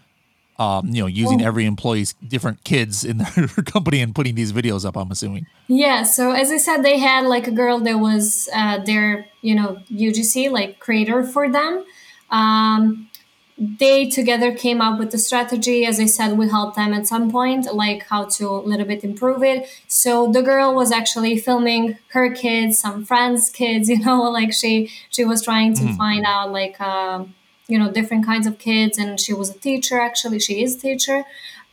um, 0.59 0.88
you 0.88 1.03
know, 1.03 1.07
using 1.07 1.40
every 1.42 1.66
employee's 1.66 2.14
different 2.27 2.64
kids 2.64 3.05
in 3.05 3.18
their 3.18 3.47
company 3.66 4.01
and 4.01 4.14
putting 4.14 4.35
these 4.35 4.53
videos 4.53 4.85
up. 4.85 4.97
I'm 4.97 5.11
assuming. 5.11 5.47
Yeah. 5.68 6.03
So 6.03 6.33
as 6.33 6.51
I 6.51 6.57
said, 6.57 6.83
they 6.83 6.99
had 6.99 7.27
like 7.27 7.47
a 7.47 7.53
girl 7.53 7.79
that 7.81 7.99
was 7.99 8.49
uh, 8.53 8.79
their, 8.79 9.27
you 9.40 9.55
know, 9.55 9.79
UGC 9.90 10.51
like 10.51 10.81
creator 10.81 11.23
for 11.23 11.49
them. 11.49 11.85
Um, 12.31 13.09
they 13.57 14.09
together 14.09 14.55
came 14.55 14.81
up 14.81 14.99
with 14.99 15.11
the 15.11 15.18
strategy. 15.18 15.85
As 15.85 15.99
I 15.99 16.07
said, 16.07 16.38
we 16.38 16.49
helped 16.49 16.77
them 16.77 16.92
at 16.92 17.07
some 17.07 17.31
point, 17.31 17.73
like 17.75 18.05
how 18.05 18.25
to 18.25 18.49
a 18.49 18.62
little 18.62 18.87
bit 18.87 19.03
improve 19.03 19.42
it. 19.42 19.68
So 19.88 20.31
the 20.31 20.42
girl 20.42 20.75
was 20.75 20.92
actually 20.92 21.38
filming 21.38 21.99
her 22.12 22.33
kids, 22.33 22.79
some 22.79 23.05
friends' 23.05 23.51
kids. 23.51 23.88
You 23.99 23.99
know, 24.05 24.23
like 24.23 24.53
she 24.53 24.90
she 25.11 25.25
was 25.25 25.42
trying 25.42 25.75
to 25.75 25.83
mm. 25.85 25.97
find 25.97 26.25
out 26.27 26.51
like. 26.51 26.81
Uh, 26.81 27.25
you 27.69 27.79
know 27.79 27.91
different 27.93 28.25
kinds 28.27 28.47
of 28.47 28.59
kids 28.59 28.99
and 28.99 29.21
she 29.21 29.33
was 29.33 29.51
a 29.51 29.59
teacher 29.59 30.01
actually 30.01 30.39
she 30.41 30.63
is 30.63 30.77
a 30.77 30.81
teacher. 30.81 31.25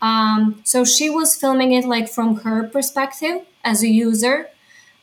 Um, 0.01 0.61
so 0.63 0.83
she 0.85 1.09
was 1.09 1.35
filming 1.35 1.71
it 1.71 1.85
like 1.85 2.09
from 2.09 2.37
her 2.41 2.67
perspective 2.67 3.41
as 3.63 3.81
a 3.81 3.87
user. 3.87 4.49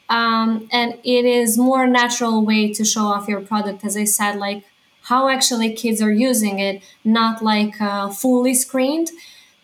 Um, 0.09 0.69
and 0.71 0.95
it 1.05 1.25
is 1.25 1.57
more 1.57 1.87
natural 1.87 2.45
way 2.45 2.73
to 2.75 2.85
show 2.85 3.07
off 3.07 3.29
your 3.29 3.41
product 3.41 3.85
as 3.85 3.97
i 3.97 4.05
said 4.05 4.37
like 4.37 4.65
how 5.05 5.29
actually 5.29 5.73
kids 5.75 6.03
are 6.03 6.13
using 6.13 6.59
it 6.59 6.83
not 7.05 7.43
like 7.43 7.81
uh, 7.81 8.09
fully 8.11 8.55
screened. 8.55 9.11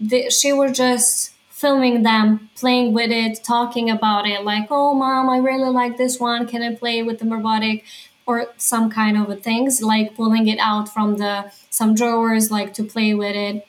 The, 0.00 0.30
she 0.30 0.52
was 0.52 0.76
just 0.76 1.32
filming 1.50 2.02
them 2.04 2.50
playing 2.54 2.92
with 2.92 3.10
it 3.10 3.42
talking 3.44 3.90
about 3.90 4.26
it 4.28 4.44
like 4.44 4.68
oh 4.70 4.94
mom 4.94 5.28
i 5.28 5.38
really 5.38 5.70
like 5.70 5.96
this 5.96 6.18
one. 6.20 6.46
Can 6.46 6.62
i 6.62 6.74
play 6.74 7.02
with 7.02 7.18
the 7.18 7.24
Marbotic 7.24 7.82
or 8.28 8.52
some 8.58 8.90
kind 8.90 9.16
of 9.16 9.42
things 9.42 9.80
like 9.82 10.14
pulling 10.14 10.46
it 10.48 10.58
out 10.58 10.86
from 10.86 11.16
the 11.16 11.50
some 11.70 11.94
drawers 11.94 12.50
like 12.50 12.74
to 12.74 12.84
play 12.84 13.14
with 13.14 13.34
it. 13.34 13.66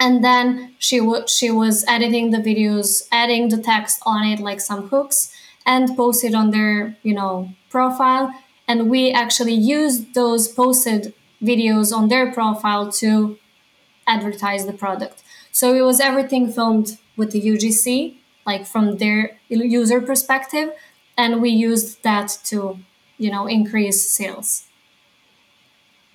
And 0.00 0.24
then 0.24 0.74
she 0.78 0.98
would 1.00 1.28
she 1.28 1.50
was 1.50 1.84
editing 1.86 2.30
the 2.30 2.38
videos 2.38 3.06
adding 3.12 3.50
the 3.50 3.58
text 3.58 4.00
on 4.06 4.26
it 4.26 4.40
like 4.40 4.60
some 4.60 4.88
hooks 4.88 5.30
and 5.66 5.94
post 5.94 6.24
it 6.24 6.34
on 6.34 6.50
their 6.50 6.96
you 7.02 7.14
know 7.14 7.50
profile. 7.68 8.32
And 8.66 8.90
we 8.90 9.12
actually 9.12 9.54
used 9.54 10.14
those 10.14 10.48
posted 10.48 11.12
videos 11.42 11.94
on 11.94 12.08
their 12.08 12.32
profile 12.32 12.90
to 12.92 13.38
advertise 14.06 14.64
the 14.64 14.72
product. 14.72 15.22
So 15.52 15.74
it 15.74 15.82
was 15.82 16.00
everything 16.00 16.50
filmed 16.50 16.98
with 17.16 17.32
the 17.32 17.42
ugc 17.42 18.16
like 18.46 18.64
from 18.66 18.96
their 18.96 19.38
user 19.50 20.00
perspective 20.00 20.70
and 21.18 21.42
we 21.42 21.50
used 21.50 22.02
that 22.04 22.28
to 22.44 22.78
you 23.18 23.30
know 23.30 23.46
increase 23.46 24.10
sales. 24.10 24.66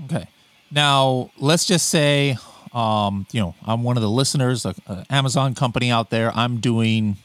Okay. 0.06 0.28
Now 0.72 1.32
let's 1.38 1.66
just 1.66 1.90
say 1.90 2.38
um, 2.74 3.28
you 3.32 3.40
know 3.40 3.56
i'm 3.64 3.84
one 3.84 3.98
of 3.98 4.04
the 4.04 4.10
listeners 4.10 4.66
an 4.66 5.06
amazon 5.10 5.54
company 5.54 5.92
out 5.92 6.10
there. 6.10 6.32
I'm 6.36 6.60
doing 6.60 7.18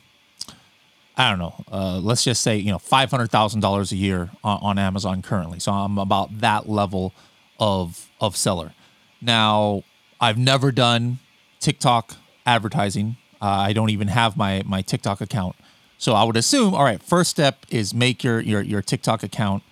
i 1.16 1.30
don't 1.30 1.38
know 1.38 1.64
uh, 1.72 1.98
let's 1.98 2.22
just 2.22 2.42
say 2.42 2.56
you 2.56 2.70
know 2.70 2.78
$500000 2.78 3.92
a 3.92 3.96
year 3.96 4.30
on, 4.44 4.58
on 4.60 4.78
amazon 4.78 5.22
currently. 5.22 5.58
So 5.58 5.72
i'm 5.72 5.98
about 5.98 6.40
that 6.40 6.68
level 6.68 7.14
of 7.58 8.08
of 8.20 8.36
seller. 8.36 8.74
Now 9.22 9.84
i've 10.20 10.38
never 10.38 10.70
done 10.70 11.18
tiktok 11.60 12.16
advertising. 12.44 13.16
Uh, 13.40 13.46
i 13.46 13.72
don't 13.72 13.90
even 13.90 14.08
have 14.08 14.36
my 14.36 14.62
my 14.66 14.82
tiktok 14.82 15.20
account. 15.20 15.56
So 15.98 16.12
I 16.14 16.22
would 16.22 16.36
assume, 16.36 16.74
all 16.74 16.84
right, 16.84 17.02
first 17.02 17.28
step 17.28 17.66
is 17.70 17.92
make 17.92 18.22
your 18.22 18.40
your 18.40 18.62
your 18.62 18.80
TikTok 18.80 19.24
account 19.24 19.64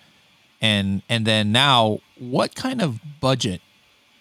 and 0.61 1.01
and 1.09 1.25
then 1.25 1.51
now 1.51 1.99
what 2.19 2.55
kind 2.55 2.81
of 2.81 2.99
budget 3.19 3.61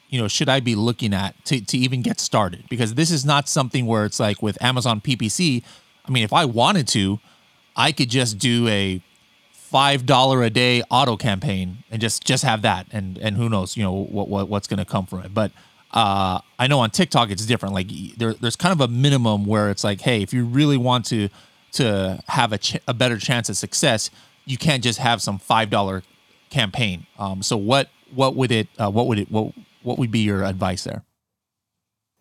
you 0.09 0.21
know 0.21 0.29
should 0.29 0.49
i 0.49 0.61
be 0.61 0.75
looking 0.75 1.13
at 1.15 1.43
to, 1.45 1.61
to 1.65 1.79
even 1.79 2.03
get 2.03 2.21
started? 2.21 2.65
Because 2.69 2.95
this 2.95 3.11
is 3.11 3.25
not 3.25 3.49
something 3.49 3.87
where 3.87 4.05
it's 4.05 4.21
like 4.21 4.43
with 4.43 4.61
amazon 4.63 5.01
ppc 5.01 5.63
i 6.05 6.11
mean 6.11 6.25
if 6.25 6.33
i 6.33 6.45
wanted 6.45 6.87
to 6.89 7.19
i 7.75 7.93
could 7.93 8.11
just 8.11 8.39
do 8.39 8.69
a 8.69 9.01
five 9.67 10.07
dollar 10.07 10.45
a 10.45 10.51
day 10.51 10.83
auto 10.91 11.17
campaign 11.17 11.79
and 11.91 12.01
just 12.01 12.25
just 12.25 12.45
have 12.45 12.63
that. 12.63 12.87
And 12.93 13.19
and 13.19 13.37
who 13.37 13.49
knows 13.49 13.77
you 13.77 13.83
know 13.83 13.93
what, 13.93 14.29
what 14.29 14.49
what's 14.49 14.69
going 14.69 14.79
to 14.79 14.85
come 14.85 15.07
from 15.07 15.23
it. 15.23 15.35
But 15.35 15.51
uh, 15.93 16.41
I 16.59 16.67
know 16.67 16.81
on 16.81 16.91
TikTok 16.91 17.31
it's 17.31 17.45
different. 17.47 17.75
Like 17.75 17.89
there, 18.17 18.35
there's 18.35 18.57
kind 18.57 18.73
of 18.73 18.81
a 18.81 18.89
minimum 18.89 19.45
where 19.45 19.71
it's 19.71 19.85
like, 19.85 20.01
hey, 20.01 20.23
if 20.23 20.33
you 20.33 20.45
really 20.45 20.77
want 20.77 21.05
to 21.07 21.29
to 21.73 22.23
have 22.29 22.53
a, 22.53 22.59
ch- 22.59 22.79
a 22.89 22.95
better 22.95 23.19
chance 23.19 23.49
of 23.49 23.57
success, 23.57 24.11
you 24.45 24.57
can't 24.57 24.83
just 24.83 24.99
have 24.99 25.21
some 25.21 25.39
five 25.39 25.69
dollar 25.69 26.03
campaign. 26.51 27.07
Um, 27.19 27.43
so 27.43 27.57
what 27.57 27.89
what 28.15 28.37
would 28.37 28.53
it 28.53 28.69
uh, 28.79 28.91
what 28.91 29.07
would 29.07 29.19
it 29.19 29.31
what 29.31 29.53
what 29.83 29.99
would 29.99 30.11
be 30.11 30.21
your 30.21 30.45
advice 30.45 30.85
there? 30.85 31.05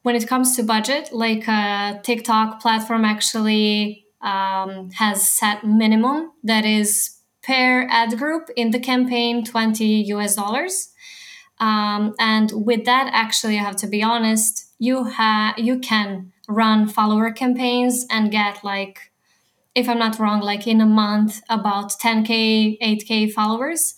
When 0.03 0.15
it 0.15 0.27
comes 0.27 0.55
to 0.55 0.63
budget, 0.63 1.09
like 1.11 1.47
uh, 1.47 1.99
TikTok 2.03 2.61
platform 2.61 3.05
actually 3.05 4.05
um, 4.21 4.91
has 4.91 5.27
set 5.27 5.65
minimum 5.65 6.31
that 6.43 6.65
is 6.65 7.17
per 7.43 7.88
ad 7.89 8.17
group 8.17 8.49
in 8.55 8.71
the 8.71 8.79
campaign 8.79 9.43
20 9.43 9.85
US 10.13 10.35
dollars. 10.35 10.89
Um, 11.59 12.13
and 12.19 12.51
with 12.53 12.85
that, 12.85 13.09
actually, 13.13 13.57
I 13.57 13.63
have 13.63 13.77
to 13.77 13.88
be 13.88 14.03
honest, 14.03 14.65
you 14.77 15.05
have 15.05 15.57
you 15.57 15.79
can 15.79 16.33
run 16.47 16.88
follower 16.88 17.31
campaigns 17.31 18.05
and 18.09 18.31
get 18.31 18.63
like 18.63 19.11
if 19.75 19.89
I'm 19.89 19.99
not 19.99 20.17
wrong, 20.19 20.39
like 20.39 20.65
in 20.65 20.81
a 20.81 20.85
month, 20.85 21.41
about 21.49 21.91
10K, 21.91 22.79
8K 22.81 23.31
followers. 23.31 23.93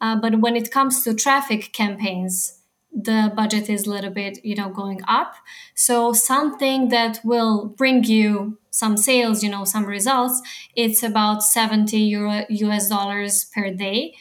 Uh, 0.00 0.16
but 0.16 0.40
when 0.40 0.56
it 0.56 0.70
comes 0.70 1.04
to 1.04 1.14
traffic 1.14 1.72
campaigns, 1.72 2.60
the 2.92 3.32
budget 3.36 3.68
is 3.68 3.86
a 3.86 3.90
little 3.90 4.10
bit, 4.10 4.44
you 4.44 4.56
know, 4.56 4.70
going 4.70 5.00
up. 5.06 5.34
So 5.74 6.12
something 6.12 6.88
that 6.88 7.20
will 7.22 7.66
bring 7.68 8.02
you 8.04 8.58
some 8.70 8.96
sales, 8.96 9.42
you 9.42 9.50
know, 9.50 9.64
some 9.64 9.84
results, 9.84 10.40
it's 10.74 11.02
about 11.02 11.42
70 11.42 11.96
euro 11.98 12.46
US 12.48 12.88
dollars 12.88 13.44
per 13.44 13.70
day. 13.70 14.14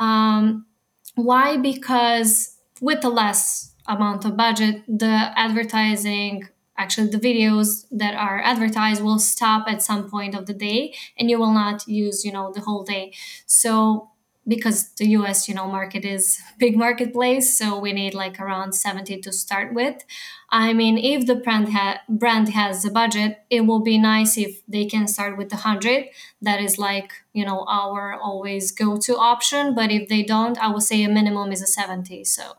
Um, 0.00 0.66
why? 1.14 1.56
Because 1.56 2.56
with 2.80 3.00
the 3.02 3.10
less 3.10 3.74
amount 3.86 4.24
of 4.24 4.36
budget, 4.36 4.82
the 4.88 5.30
advertising 5.36 6.48
actually 6.78 7.08
the 7.08 7.18
videos 7.18 7.86
that 7.90 8.14
are 8.14 8.40
advertised 8.40 9.02
will 9.02 9.18
stop 9.18 9.66
at 9.68 9.82
some 9.82 10.10
point 10.10 10.34
of 10.34 10.46
the 10.46 10.54
day 10.54 10.94
and 11.18 11.30
you 11.30 11.38
will 11.38 11.52
not 11.52 11.86
use 11.88 12.24
you 12.24 12.32
know 12.32 12.52
the 12.52 12.60
whole 12.60 12.84
day. 12.84 13.12
So 13.46 14.10
because 14.48 14.90
the 14.94 15.06
us 15.06 15.48
you 15.48 15.54
know 15.54 15.66
market 15.66 16.04
is 16.04 16.40
big 16.58 16.76
marketplace 16.76 17.58
so 17.58 17.78
we 17.78 17.92
need 17.92 18.14
like 18.14 18.38
around 18.40 18.72
70 18.72 19.20
to 19.20 19.32
start 19.32 19.74
with. 19.74 20.04
I 20.50 20.72
mean 20.72 20.98
if 20.98 21.26
the 21.26 21.34
brand, 21.34 21.72
ha- 21.72 22.02
brand 22.08 22.50
has 22.50 22.84
a 22.84 22.90
budget 22.90 23.38
it 23.50 23.62
will 23.62 23.80
be 23.80 23.98
nice 23.98 24.38
if 24.38 24.64
they 24.66 24.84
can 24.86 25.08
start 25.08 25.36
with 25.36 25.48
the 25.48 25.56
100 25.56 26.06
that 26.42 26.60
is 26.60 26.78
like 26.78 27.12
you 27.32 27.44
know 27.44 27.64
our 27.68 28.14
always 28.14 28.70
go-to 28.70 29.16
option 29.16 29.74
but 29.74 29.90
if 29.90 30.08
they 30.08 30.22
don't 30.22 30.58
i 30.58 30.68
would 30.68 30.82
say 30.82 31.02
a 31.02 31.08
minimum 31.08 31.50
is 31.52 31.62
a 31.62 31.66
70 31.66 32.22
so 32.24 32.52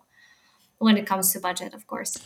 when 0.80 0.97
it 0.97 1.06
comes 1.06 1.32
to 1.34 1.39
budget 1.39 1.73
of 1.73 1.88
course 1.88 2.17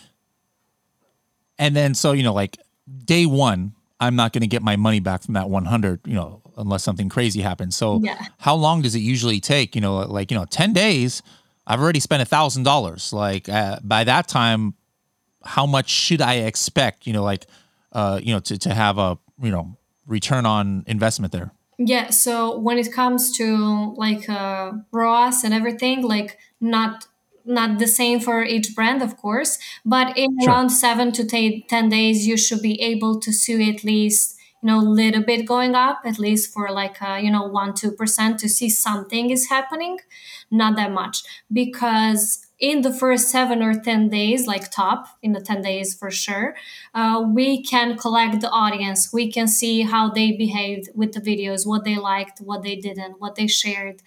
and 1.61 1.73
then 1.75 1.93
so 1.95 2.11
you 2.11 2.23
know 2.23 2.33
like 2.33 2.57
day 3.05 3.25
one 3.25 3.73
I'm 4.01 4.15
not 4.15 4.33
going 4.33 4.41
to 4.41 4.47
get 4.47 4.63
my 4.63 4.75
money 4.75 4.99
back 4.99 5.21
from 5.21 5.35
that 5.35 5.47
100, 5.47 6.01
you 6.07 6.15
know, 6.15 6.41
unless 6.57 6.81
something 6.83 7.07
crazy 7.07 7.41
happens. 7.41 7.75
So 7.75 8.01
Yeah. 8.03 8.17
how 8.39 8.55
long 8.55 8.81
does 8.81 8.95
it 8.95 8.99
usually 9.01 9.39
take? 9.39 9.75
You 9.75 9.81
know, 9.81 9.99
like, 9.99 10.31
you 10.31 10.37
know, 10.37 10.45
10 10.45 10.73
days, 10.73 11.21
I've 11.67 11.79
already 11.79 11.99
spent 11.99 12.21
a 12.23 12.25
thousand 12.25 12.63
dollars. 12.63 13.13
Like 13.13 13.47
uh, 13.47 13.77
by 13.83 14.03
that 14.03 14.27
time, 14.27 14.73
how 15.43 15.67
much 15.67 15.89
should 15.89 16.19
I 16.19 16.35
expect, 16.49 17.05
you 17.05 17.13
know, 17.13 17.23
like, 17.23 17.45
uh, 17.91 18.19
you 18.21 18.33
know, 18.33 18.39
to, 18.39 18.57
to 18.57 18.73
have 18.73 18.97
a, 18.97 19.19
you 19.39 19.51
know, 19.51 19.77
return 20.07 20.47
on 20.47 20.83
investment 20.87 21.31
there? 21.31 21.51
Yeah, 21.77 22.09
so 22.09 22.57
when 22.57 22.79
it 22.79 22.91
comes 22.91 23.31
to 23.37 23.93
like 23.97 24.27
uh, 24.27 24.71
ROAS 24.91 25.43
and 25.43 25.53
everything, 25.53 26.01
like 26.01 26.39
not 26.59 27.05
not 27.45 27.79
the 27.79 27.87
same 27.87 28.19
for 28.19 28.43
each 28.43 28.75
brand, 28.75 29.01
of 29.01 29.17
course, 29.17 29.57
but 29.85 30.17
in 30.17 30.37
Sure. 30.41 30.49
around 30.49 30.69
seven 30.69 31.11
to 31.13 31.25
ta- 31.25 31.61
ten 31.67 31.89
days, 31.89 32.27
you 32.27 32.37
should 32.37 32.61
be 32.61 32.79
able 32.81 33.19
to 33.19 33.31
see 33.31 33.69
at 33.69 33.83
least 33.83 34.37
you 34.61 34.67
know 34.67 34.79
a 34.79 34.87
little 35.01 35.23
bit 35.23 35.45
going 35.47 35.75
up, 35.75 36.01
at 36.05 36.19
least 36.19 36.53
for 36.53 36.71
like 36.71 37.01
uh, 37.01 37.19
you 37.21 37.31
know 37.31 37.43
one 37.47 37.73
two 37.73 37.91
percent 37.91 38.39
to 38.39 38.49
see 38.49 38.69
something 38.69 39.29
is 39.29 39.49
happening, 39.49 39.97
not 40.49 40.75
that 40.75 40.91
much. 40.91 41.23
Because 41.51 42.45
in 42.59 42.81
the 42.83 42.93
first 42.93 43.29
seven 43.29 43.63
or 43.63 43.73
10 43.73 44.09
days 44.09 44.45
like 44.45 44.69
top 44.69 45.07
in 45.23 45.31
the 45.31 45.41
10 45.41 45.63
days 45.63 45.95
for 45.95 46.11
sure 46.11 46.55
uh, 46.93 47.23
we 47.33 47.63
can 47.63 47.97
collect 47.97 48.39
the 48.39 48.49
audience. 48.51 49.11
We 49.11 49.31
can 49.31 49.47
see 49.47 49.81
how 49.81 50.11
they 50.11 50.31
behaved 50.37 50.89
with 50.93 51.13
the 51.13 51.21
videos 51.21 51.65
what 51.65 51.85
they 51.85 51.95
liked 51.97 52.39
what 52.39 52.61
they 52.61 52.75
didn't 52.75 53.19
what 53.19 53.33
they 53.35 53.47
shared 53.47 54.03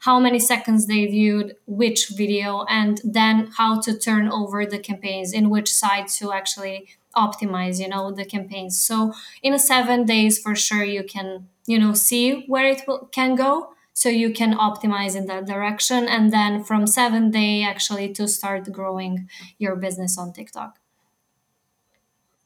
how 0.00 0.20
many 0.20 0.38
seconds 0.38 0.86
they 0.86 1.06
viewed 1.06 1.56
which 1.66 2.08
video 2.16 2.64
and 2.68 3.00
then 3.04 3.48
how 3.56 3.80
to 3.80 3.98
turn 3.98 4.28
over 4.28 4.64
the 4.64 4.78
campaigns 4.78 5.32
in 5.32 5.50
which 5.50 5.70
side 5.70 6.08
to 6.08 6.32
actually 6.32 6.88
optimize 7.16 7.80
you 7.80 7.88
know 7.88 8.12
the 8.12 8.24
campaigns 8.24 8.78
so 8.80 9.12
in 9.42 9.58
seven 9.58 10.04
days 10.04 10.38
for 10.38 10.54
sure 10.54 10.84
you 10.84 11.02
can 11.02 11.48
you 11.66 11.78
know 11.78 11.92
see 11.94 12.44
where 12.46 12.66
it 12.66 12.82
will, 12.86 13.08
can 13.12 13.34
go 13.34 13.70
so 13.92 14.08
you 14.08 14.30
can 14.32 14.54
optimize 14.54 15.16
in 15.16 15.26
that 15.26 15.44
direction 15.46 16.06
and 16.06 16.32
then 16.32 16.62
from 16.62 16.86
seven 16.86 17.30
day 17.30 17.62
actually 17.62 18.12
to 18.12 18.28
start 18.28 18.70
growing 18.70 19.28
your 19.58 19.74
business 19.74 20.16
on 20.16 20.32
tiktok 20.32 20.78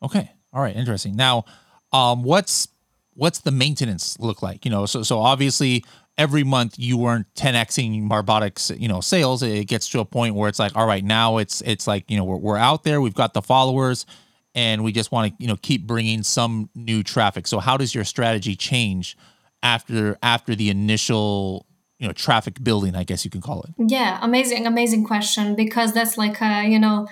Okay. 0.02 0.30
All 0.52 0.60
right. 0.60 0.74
Interesting. 0.74 1.16
Now, 1.16 1.44
um, 1.92 2.22
what's 2.22 2.68
what's 3.14 3.40
the 3.40 3.50
maintenance 3.50 4.18
look 4.18 4.42
like? 4.42 4.64
You 4.64 4.70
know, 4.70 4.86
so 4.86 5.02
so 5.02 5.18
obviously 5.18 5.84
every 6.18 6.44
month 6.44 6.74
you 6.78 6.96
weren't 6.96 7.26
10xing 7.34 8.02
Marbotics, 8.02 8.78
you 8.78 8.88
know, 8.88 9.00
sales. 9.00 9.42
It 9.42 9.66
gets 9.66 9.88
to 9.90 10.00
a 10.00 10.04
point 10.04 10.34
where 10.34 10.48
it's 10.48 10.58
like, 10.58 10.76
all 10.76 10.86
right, 10.86 11.04
now 11.04 11.38
it's 11.38 11.60
it's 11.62 11.86
like 11.86 12.10
you 12.10 12.16
know 12.16 12.24
we're 12.24 12.36
we're 12.36 12.56
out 12.56 12.84
there, 12.84 13.00
we've 13.00 13.14
got 13.14 13.34
the 13.34 13.42
followers, 13.42 14.06
and 14.54 14.84
we 14.84 14.92
just 14.92 15.12
want 15.12 15.32
to 15.32 15.42
you 15.42 15.48
know 15.48 15.56
keep 15.56 15.86
bringing 15.86 16.22
some 16.22 16.70
new 16.74 17.02
traffic. 17.02 17.46
So 17.46 17.58
how 17.58 17.76
does 17.76 17.94
your 17.94 18.04
strategy 18.04 18.54
change 18.54 19.16
after 19.62 20.18
after 20.22 20.54
the 20.54 20.70
initial 20.70 21.66
you 21.98 22.06
know 22.06 22.12
traffic 22.12 22.62
building? 22.62 22.94
I 22.94 23.04
guess 23.04 23.24
you 23.24 23.30
can 23.30 23.40
call 23.40 23.62
it. 23.62 23.70
Yeah, 23.78 24.18
amazing, 24.22 24.66
amazing 24.66 25.04
question 25.04 25.54
because 25.54 25.92
that's 25.92 26.18
like 26.18 26.40
a 26.40 26.68
you 26.68 26.78
know 26.78 27.08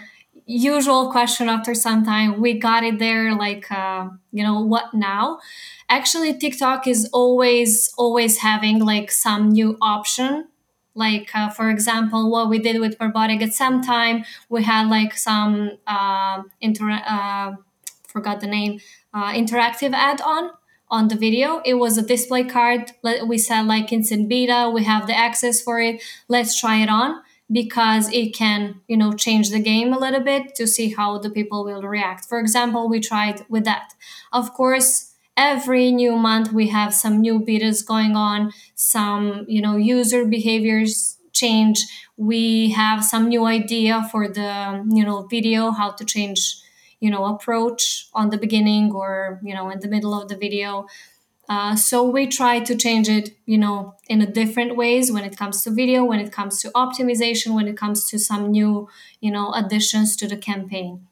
usual 0.59 1.11
question 1.11 1.49
after 1.49 1.75
some 1.75 2.05
time. 2.05 2.41
We 2.41 2.59
got 2.59 2.85
it 2.85 2.99
there, 2.99 3.35
like 3.35 3.71
uh, 3.71 4.09
you 4.33 4.43
know 4.43 4.61
what 4.61 4.95
now? 4.95 5.41
Actually, 5.89 6.35
TikTok 6.35 6.87
is 6.87 7.09
always 7.13 7.93
always 7.97 8.39
having 8.39 8.79
like 8.81 9.11
some 9.11 9.51
new 9.51 9.77
option. 9.81 10.49
Like 10.95 11.31
uh, 11.35 11.51
for 11.51 11.71
example, 11.71 12.31
what 12.31 12.49
we 12.49 12.59
did 12.59 12.81
with 12.81 12.99
Marbotic 12.99 13.43
at 13.43 13.53
some 13.55 13.83
time, 13.83 14.25
we 14.49 14.65
had 14.65 14.89
like 14.89 15.17
some 15.17 15.79
uh, 15.87 16.43
inter 16.61 16.91
uh, 16.91 17.53
forgot 18.09 18.41
the 18.41 18.47
name 18.47 18.81
uh, 19.15 19.33
interactive 19.33 19.93
add-on 19.93 20.51
on 20.89 21.07
the 21.07 21.15
video 21.15 21.63
it 21.65 21.75
was 21.75 21.97
a 21.97 22.03
display 22.03 22.43
card 22.43 22.91
we 23.25 23.39
said 23.39 23.63
like 23.63 23.93
it's 23.93 24.11
in 24.11 24.27
beta 24.27 24.69
we 24.75 24.83
have 24.83 25.07
the 25.07 25.17
access 25.17 25.61
for 25.63 25.81
it 25.81 26.03
let's 26.29 26.59
try 26.59 26.83
it 26.83 26.89
on 26.89 27.23
because 27.51 28.13
it 28.13 28.35
can 28.35 28.81
you 28.89 28.97
know 28.97 29.13
change 29.13 29.51
the 29.51 29.61
game 29.61 29.93
a 29.93 29.99
little 29.99 30.21
bit 30.21 30.55
to 30.55 30.67
see 30.67 30.93
how 30.95 31.19
the 31.19 31.31
people 31.31 31.65
will 31.65 31.83
react. 31.83 32.27
For 32.27 32.39
example 32.39 32.89
we 32.89 33.01
tried 33.01 33.45
with 33.49 33.65
that. 33.65 33.95
Of 34.33 34.53
course 34.55 35.07
every 35.37 35.91
new 35.93 36.17
month 36.17 36.53
we 36.53 36.69
have 36.69 36.93
some 36.95 37.21
new 37.21 37.41
betas 37.41 37.87
going 37.87 38.15
on 38.17 38.53
some 38.75 39.45
you 39.49 39.61
know 39.63 39.77
user 39.77 40.25
behaviors 40.25 41.17
change. 41.33 41.87
We 42.17 42.71
have 42.73 43.05
some 43.05 43.29
new 43.29 43.45
idea 43.47 44.07
for 44.11 44.29
the 44.29 44.85
you 44.93 45.05
know 45.05 45.23
video 45.27 45.71
how 45.71 45.91
to 45.93 46.05
change 46.05 46.57
you 47.01 47.11
know 47.11 47.25
approach 47.25 48.09
on 48.13 48.31
the 48.31 48.39
beginning 48.39 48.93
or 48.93 49.41
you 49.43 49.55
know 49.55 49.71
in 49.71 49.81
the 49.81 49.89
middle 49.89 50.15
of 50.21 50.29
the 50.29 50.37
video 50.37 50.87
uh, 51.51 51.77
so 51.77 52.05
we 52.05 52.27
try 52.29 52.61
to 52.61 52.77
change 52.77 53.11
it 53.11 53.31
you 53.47 53.59
know 53.59 53.95
in 54.09 54.23
a 54.23 54.27
different 54.27 54.77
ways 54.77 55.13
when 55.13 55.25
it 55.25 55.37
comes 55.37 55.63
to 55.65 55.71
video 55.71 56.05
when 56.05 56.21
it 56.21 56.33
comes 56.33 56.63
to 56.63 56.71
optimization 56.71 57.55
when 57.55 57.69
it 57.69 57.77
comes 57.77 58.09
to 58.09 58.19
some 58.19 58.51
new 58.53 58.89
you 59.21 59.33
know 59.33 59.53
additions 59.55 60.17
to 60.17 60.29
the 60.29 60.39
campaign. 60.39 61.07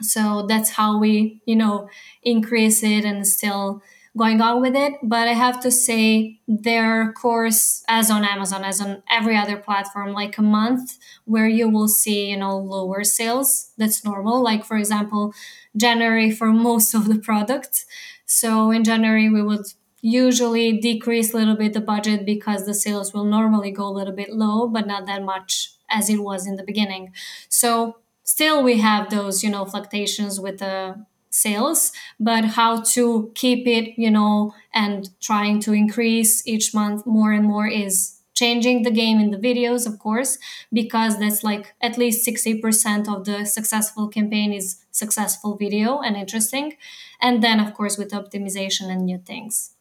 So 0.00 0.46
that's 0.48 0.70
how 0.70 0.98
we 0.98 1.40
you 1.44 1.56
know 1.56 1.88
increase 2.22 2.82
it 2.82 3.04
and 3.04 3.26
still 3.26 3.82
going 4.16 4.40
on 4.40 4.60
with 4.60 4.76
it. 4.76 4.94
But 5.02 5.28
i 5.28 5.32
have 5.34 5.60
to 5.60 5.70
say 5.70 6.38
their 6.48 7.12
course 7.12 7.84
as 7.88 8.10
on 8.10 8.24
amazon 8.24 8.64
as 8.64 8.80
on 8.80 9.02
every 9.10 9.36
other 9.36 9.56
platform 9.56 10.12
like 10.12 10.38
a 10.38 10.42
month 10.42 10.98
where 11.24 11.48
you 11.48 11.68
will 11.68 11.88
see 11.88 12.30
you 12.30 12.36
know 12.36 12.56
lower 12.58 13.04
sales. 13.04 13.70
That's 13.78 14.04
normal. 14.04 14.42
Like 14.42 14.64
for 14.64 14.76
example 14.76 15.34
january 15.76 16.30
for 16.30 16.48
most 16.48 16.94
of 16.94 17.06
the 17.08 17.18
products 17.28 17.86
so 18.28 18.70
in 18.70 18.84
january 18.84 19.28
we 19.28 19.42
would 19.42 19.66
usually 20.00 20.78
decrease 20.78 21.34
a 21.34 21.36
little 21.36 21.56
bit 21.56 21.72
the 21.74 21.80
budget 21.80 22.24
because 22.24 22.66
the 22.66 22.74
sales 22.74 23.12
will 23.12 23.24
normally 23.24 23.72
go 23.72 23.88
a 23.88 23.90
little 23.98 24.14
bit 24.14 24.32
low 24.32 24.68
but 24.68 24.86
not 24.86 25.06
that 25.06 25.24
much 25.24 25.72
as 25.90 26.08
it 26.10 26.18
was 26.22 26.46
in 26.46 26.56
the 26.56 26.62
beginning. 26.62 27.12
So 27.48 27.96
still 28.22 28.62
we 28.62 28.78
have 28.78 29.10
those 29.10 29.42
you 29.42 29.50
know 29.50 29.64
fluctuations 29.64 30.38
with 30.38 30.58
the 30.58 31.04
sales 31.30 31.92
but 32.20 32.44
how 32.44 32.82
to 32.82 33.32
keep 33.34 33.66
it 33.66 33.98
you 33.98 34.10
know 34.10 34.54
and 34.72 35.10
trying 35.20 35.60
to 35.60 35.72
increase 35.72 36.46
each 36.46 36.74
month 36.74 37.06
more 37.06 37.32
and 37.32 37.44
more 37.44 37.66
is 37.66 38.17
changing 38.40 38.82
the 38.82 38.90
game 39.02 39.18
in 39.24 39.30
the 39.30 39.42
videos 39.48 39.86
of 39.90 39.98
course 39.98 40.38
because 40.72 41.18
that's 41.18 41.42
like 41.42 41.64
at 41.80 41.98
least 42.02 42.26
60% 42.26 43.08
of 43.14 43.24
the 43.24 43.44
successful 43.44 44.08
campaign 44.08 44.52
is 44.52 44.66
successful 44.90 45.56
video 45.56 46.00
and 46.00 46.16
interesting 46.16 46.76
and 47.20 47.42
then 47.42 47.58
of 47.60 47.74
course 47.74 47.98
with 47.98 48.10
optimization 48.20 48.84
and 48.92 49.02
new 49.10 49.18
things 49.18 49.74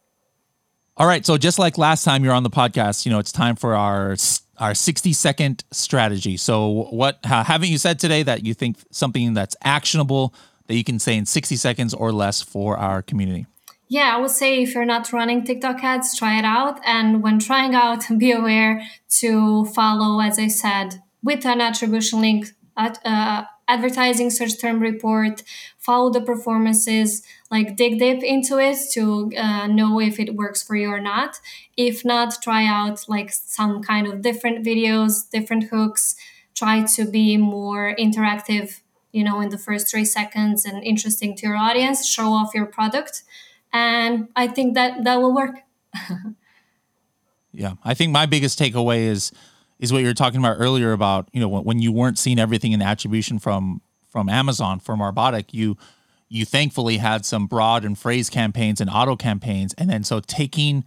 All 0.99 1.05
right, 1.05 1.23
so 1.23 1.37
just 1.37 1.59
like 1.59 1.77
last 1.77 2.03
time 2.03 2.23
you're 2.23 2.33
on 2.33 2.41
the 2.41 2.49
podcast, 2.49 3.05
you 3.05 3.11
know, 3.11 3.19
it's 3.19 3.31
time 3.31 3.55
for 3.55 3.75
our 3.75 4.15
our 4.57 4.73
60 4.73 5.13
second 5.13 5.63
strategy. 5.71 6.37
So 6.37 6.87
what 6.89 7.19
haven't 7.23 7.69
you 7.69 7.77
said 7.77 7.99
today 7.99 8.23
that 8.23 8.43
you 8.43 8.55
think 8.55 8.77
something 8.91 9.35
that's 9.35 9.55
actionable 9.63 10.33
that 10.65 10.75
you 10.75 10.83
can 10.83 10.99
say 10.99 11.15
in 11.15 11.25
60 11.25 11.55
seconds 11.55 11.93
or 11.93 12.11
less 12.11 12.41
for 12.41 12.77
our 12.77 13.03
community? 13.03 13.45
Yeah, 13.89 14.15
I 14.15 14.19
would 14.19 14.31
say 14.31 14.61
if 14.61 14.75
you're 14.75 14.85
not 14.85 15.13
running 15.13 15.43
TikTok 15.43 15.83
ads, 15.83 16.17
try 16.17 16.37
it 16.37 16.45
out. 16.45 16.79
And 16.85 17.23
when 17.23 17.39
trying 17.39 17.73
out, 17.73 18.03
be 18.17 18.31
aware 18.31 18.81
to 19.19 19.65
follow, 19.65 20.19
as 20.19 20.37
I 20.37 20.47
said, 20.47 21.01
with 21.23 21.45
an 21.45 21.61
attribution 21.61 22.21
link, 22.21 22.47
at, 22.75 22.99
uh, 23.05 23.45
advertising 23.67 24.29
search 24.29 24.59
term 24.61 24.79
report, 24.79 25.43
follow 25.77 26.09
the 26.09 26.21
performances, 26.21 27.23
like 27.49 27.75
dig 27.75 27.99
deep 27.99 28.23
into 28.23 28.59
it 28.59 28.77
to 28.93 29.31
uh, 29.35 29.67
know 29.67 29.99
if 29.99 30.19
it 30.19 30.35
works 30.35 30.61
for 30.63 30.75
you 30.75 30.89
or 30.89 31.01
not. 31.01 31.39
If 31.75 32.05
not, 32.05 32.41
try 32.41 32.65
out 32.65 33.05
like 33.07 33.31
some 33.31 33.81
kind 33.81 34.07
of 34.07 34.21
different 34.21 34.65
videos, 34.65 35.29
different 35.29 35.65
hooks. 35.65 36.15
Try 36.53 36.83
to 36.95 37.05
be 37.05 37.37
more 37.37 37.95
interactive, 37.99 38.81
you 39.11 39.23
know, 39.23 39.41
in 39.41 39.49
the 39.49 39.57
first 39.57 39.89
three 39.89 40.05
seconds 40.05 40.63
and 40.65 40.83
interesting 40.83 41.35
to 41.37 41.47
your 41.47 41.57
audience. 41.57 42.07
Show 42.07 42.27
off 42.27 42.53
your 42.53 42.65
product 42.65 43.23
and 43.73 44.27
I 44.35 44.47
think 44.47 44.75
that 44.75 45.03
that 45.03 45.21
will 45.21 45.33
work. 45.33 45.55
Yeah, 47.53 47.73
I 47.83 47.95
think 47.95 48.11
my 48.11 48.27
biggest 48.27 48.59
takeaway 48.59 49.07
is 49.07 49.31
is 49.79 49.91
what 49.91 49.99
you 49.99 50.07
were 50.07 50.13
talking 50.13 50.39
about 50.39 50.57
earlier 50.59 50.91
about 50.91 51.27
you 51.33 51.39
know 51.39 51.47
when, 51.47 51.79
you 51.79 51.91
weren't 51.91 52.19
seeing 52.19 52.37
everything 52.37 52.71
in 52.71 52.79
the 52.79 52.85
attribution 52.85 53.39
from 53.39 53.81
from 54.09 54.29
Amazon 54.29 54.79
from 54.79 54.99
Marbotic, 54.99 55.53
you 55.53 55.75
you 56.29 56.45
thankfully 56.45 56.97
had 56.97 57.25
some 57.25 57.47
broad 57.47 57.83
and 57.83 57.97
phrase 57.97 58.29
campaigns 58.29 58.79
and 58.79 58.89
auto 58.89 59.15
campaigns, 59.15 59.73
and 59.75 59.89
then 59.89 60.03
so 60.03 60.19
taking 60.19 60.83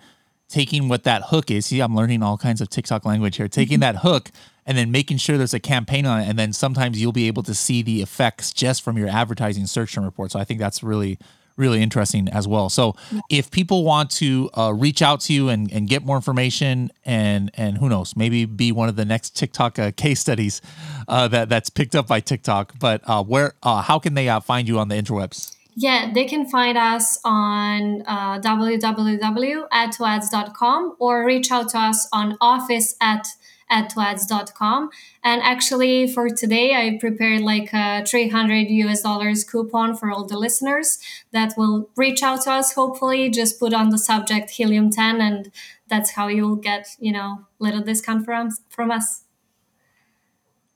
taking 0.49 0.89
what 0.89 1.05
that 1.05 1.23
hook 1.27 1.51
is. 1.51 1.67
See, 1.67 1.81
I'm 1.81 1.95
learning 1.95 2.23
all 2.23 2.37
kinds 2.37 2.61
of 2.61 2.69
TikTok 2.69 3.05
language 3.05 3.37
here. 3.37 3.49
Taking 3.49 3.77
mm-hmm. 3.77 3.95
that 3.95 3.97
hook 3.97 4.31
and 4.67 4.77
then 4.77 4.91
making 4.91 5.17
sure 5.17 5.39
there's 5.39 5.55
a 5.55 5.61
campaign 5.61 6.07
on 6.07 6.21
it, 6.21 6.29
and 6.29 6.39
then 6.39 6.53
sometimes 6.53 7.01
you'll 7.01 7.13
be 7.13 7.27
able 7.27 7.43
to 7.45 7.55
see 7.55 7.83
the 7.83 8.03
effects 8.03 8.53
just 8.53 8.83
from 8.83 8.97
your 8.97 9.09
advertising 9.09 9.67
search 9.67 9.95
term 9.95 10.05
report. 10.05 10.31
So 10.31 10.39
I 10.39 10.45
think 10.45 10.61
that's 10.61 10.83
really 10.83 11.19
really 11.57 11.83
interesting 11.83 12.29
as 12.29 12.49
well. 12.49 12.69
So 12.69 12.97
if 13.29 13.51
people 13.51 13.85
want 13.85 14.11
to 14.13 14.51
uh, 14.57 14.73
reach 14.75 15.03
out 15.03 15.21
to 15.23 15.33
you 15.33 15.49
and, 15.49 15.71
and 15.73 15.89
get 15.89 16.05
more 16.05 16.17
information 16.17 16.91
and 17.05 17.51
and 17.55 17.79
who 17.79 17.89
knows, 17.89 18.17
maybe 18.17 18.45
be 18.45 18.73
one 18.73 18.89
of 18.89 18.97
the 18.97 19.05
next 19.05 19.37
TikTok 19.37 19.79
uh, 19.79 19.93
case 19.93 20.21
studies 20.21 20.61
uh, 21.09 21.29
that 21.29 21.49
that's 21.49 21.71
picked 21.71 21.95
up 21.95 22.07
by 22.07 22.21
TikTok. 22.21 22.79
But 22.79 23.03
uh, 23.05 23.23
where 23.23 23.55
uh, 23.63 23.83
how 23.83 23.99
can 23.99 24.15
they 24.15 24.29
uh, 24.29 24.41
find 24.41 24.69
you 24.69 24.79
on 24.79 24.89
the 24.89 24.97
interwebs? 24.97 25.57
Yeah, 25.77 26.11
they 26.13 26.25
can 26.25 26.49
find 26.49 26.77
us 26.77 27.19
on 27.25 28.03
uh, 28.07 28.41
www.adtoads.com 28.41 30.97
or 30.99 31.25
reach 31.25 31.51
out 31.51 31.71
to 31.71 31.79
us 31.79 32.07
on 32.13 32.37
office 32.41 32.97
at 33.01 33.27
adtoads.com. 33.71 34.91
And 35.23 35.43
actually, 35.43 36.13
for 36.13 36.29
today, 36.29 36.75
I 36.75 36.99
prepared 36.99 37.43
like 37.43 37.73
a 37.73 38.05
300 38.07 38.69
US 38.71 39.03
dollars 39.03 39.45
coupon 39.45 39.97
for 39.97 40.11
all 40.11 40.27
the 40.27 40.39
listeners 40.39 40.99
that 41.33 41.55
will 41.57 41.91
reach 41.97 42.23
out 42.23 42.43
to 42.43 42.53
us. 42.53 42.75
Hopefully, 42.75 43.31
just 43.31 43.61
put 43.61 43.73
on 43.73 43.91
the 43.91 43.99
subject 43.99 44.51
helium 44.51 44.91
10, 44.91 45.21
and 45.21 45.51
that's 45.89 46.13
how 46.13 46.29
you'll 46.29 46.57
get, 46.57 46.89
you 46.99 47.13
know, 47.13 47.47
little 47.59 47.81
discount 47.81 48.25
from, 48.25 48.51
from 48.69 48.91
us. 48.91 49.25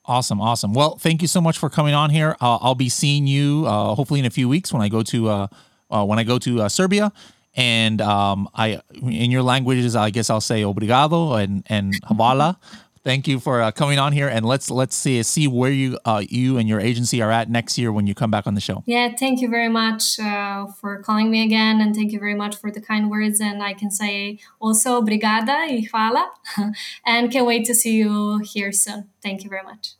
Awesome, 0.07 0.39
awesome. 0.39 0.73
Well, 0.73 0.97
thank 0.97 1.21
you 1.23 1.27
so 1.27 1.41
much 1.41 1.57
for 1.57 1.69
coming 1.69 1.95
on 1.95 2.11
here. 2.11 2.35
Uh, 2.39 2.57
I'll 2.61 2.75
be 2.75 2.89
seeing 2.89 3.25
you 3.25 3.65
uh, 3.65 3.95
hopefully 3.95 4.19
in 4.19 4.25
a 4.25 4.29
few 4.29 4.47
weeks 4.47 4.71
when 4.71 4.81
I 4.81 4.89
go 4.89 5.01
to 5.03 5.29
uh, 5.29 5.47
uh 5.89 6.05
when 6.05 6.19
I 6.19 6.23
go 6.23 6.37
to 6.39 6.61
uh, 6.61 6.69
Serbia, 6.69 7.11
and 7.55 8.01
um, 8.01 8.47
I 8.53 8.81
in 8.93 9.31
your 9.31 9.41
languages 9.41 9.95
I 9.95 10.11
guess 10.11 10.29
I'll 10.29 10.41
say 10.41 10.61
obrigado 10.61 11.41
and 11.41 11.63
and 11.67 11.93
hvala. 12.03 12.57
thank 13.05 13.27
you 13.27 13.39
for 13.39 13.61
uh, 13.61 13.71
coming 13.71 13.99
on 13.99 14.11
here, 14.11 14.27
and 14.27 14.45
let's 14.45 14.69
let's 14.69 14.95
see 14.95 15.23
see 15.23 15.47
where 15.47 15.71
you 15.71 15.97
you 16.27 16.57
and 16.57 16.67
your 16.67 16.81
agency 16.81 17.21
are 17.21 17.31
at 17.31 17.49
next 17.49 17.77
year 17.77 17.91
when 17.93 18.07
you 18.07 18.13
come 18.13 18.31
back 18.31 18.45
on 18.45 18.55
the 18.55 18.61
show. 18.61 18.83
Yeah, 18.85 19.13
thank 19.17 19.39
you 19.39 19.49
very 19.49 19.69
much 19.69 20.17
for 20.17 21.01
calling 21.05 21.31
me 21.31 21.43
again, 21.43 21.79
and 21.79 21.95
thank 21.95 22.11
you 22.11 22.19
very 22.19 22.35
much 22.35 22.57
for 22.57 22.69
the 22.71 22.81
kind 22.81 23.09
words. 23.09 23.39
And 23.39 23.63
I 23.63 23.73
can 23.73 23.91
say 23.91 24.39
also 24.59 25.01
obrigada 25.01 25.69
y 25.69 25.87
hvala, 25.89 26.25
and 27.05 27.31
can't 27.31 27.45
wait 27.45 27.65
to 27.67 27.73
see 27.73 27.93
you 27.93 28.39
here 28.39 28.73
soon. 28.73 29.09
Thank 29.21 29.43
you 29.43 29.49
very 29.49 29.63
much. 29.63 29.95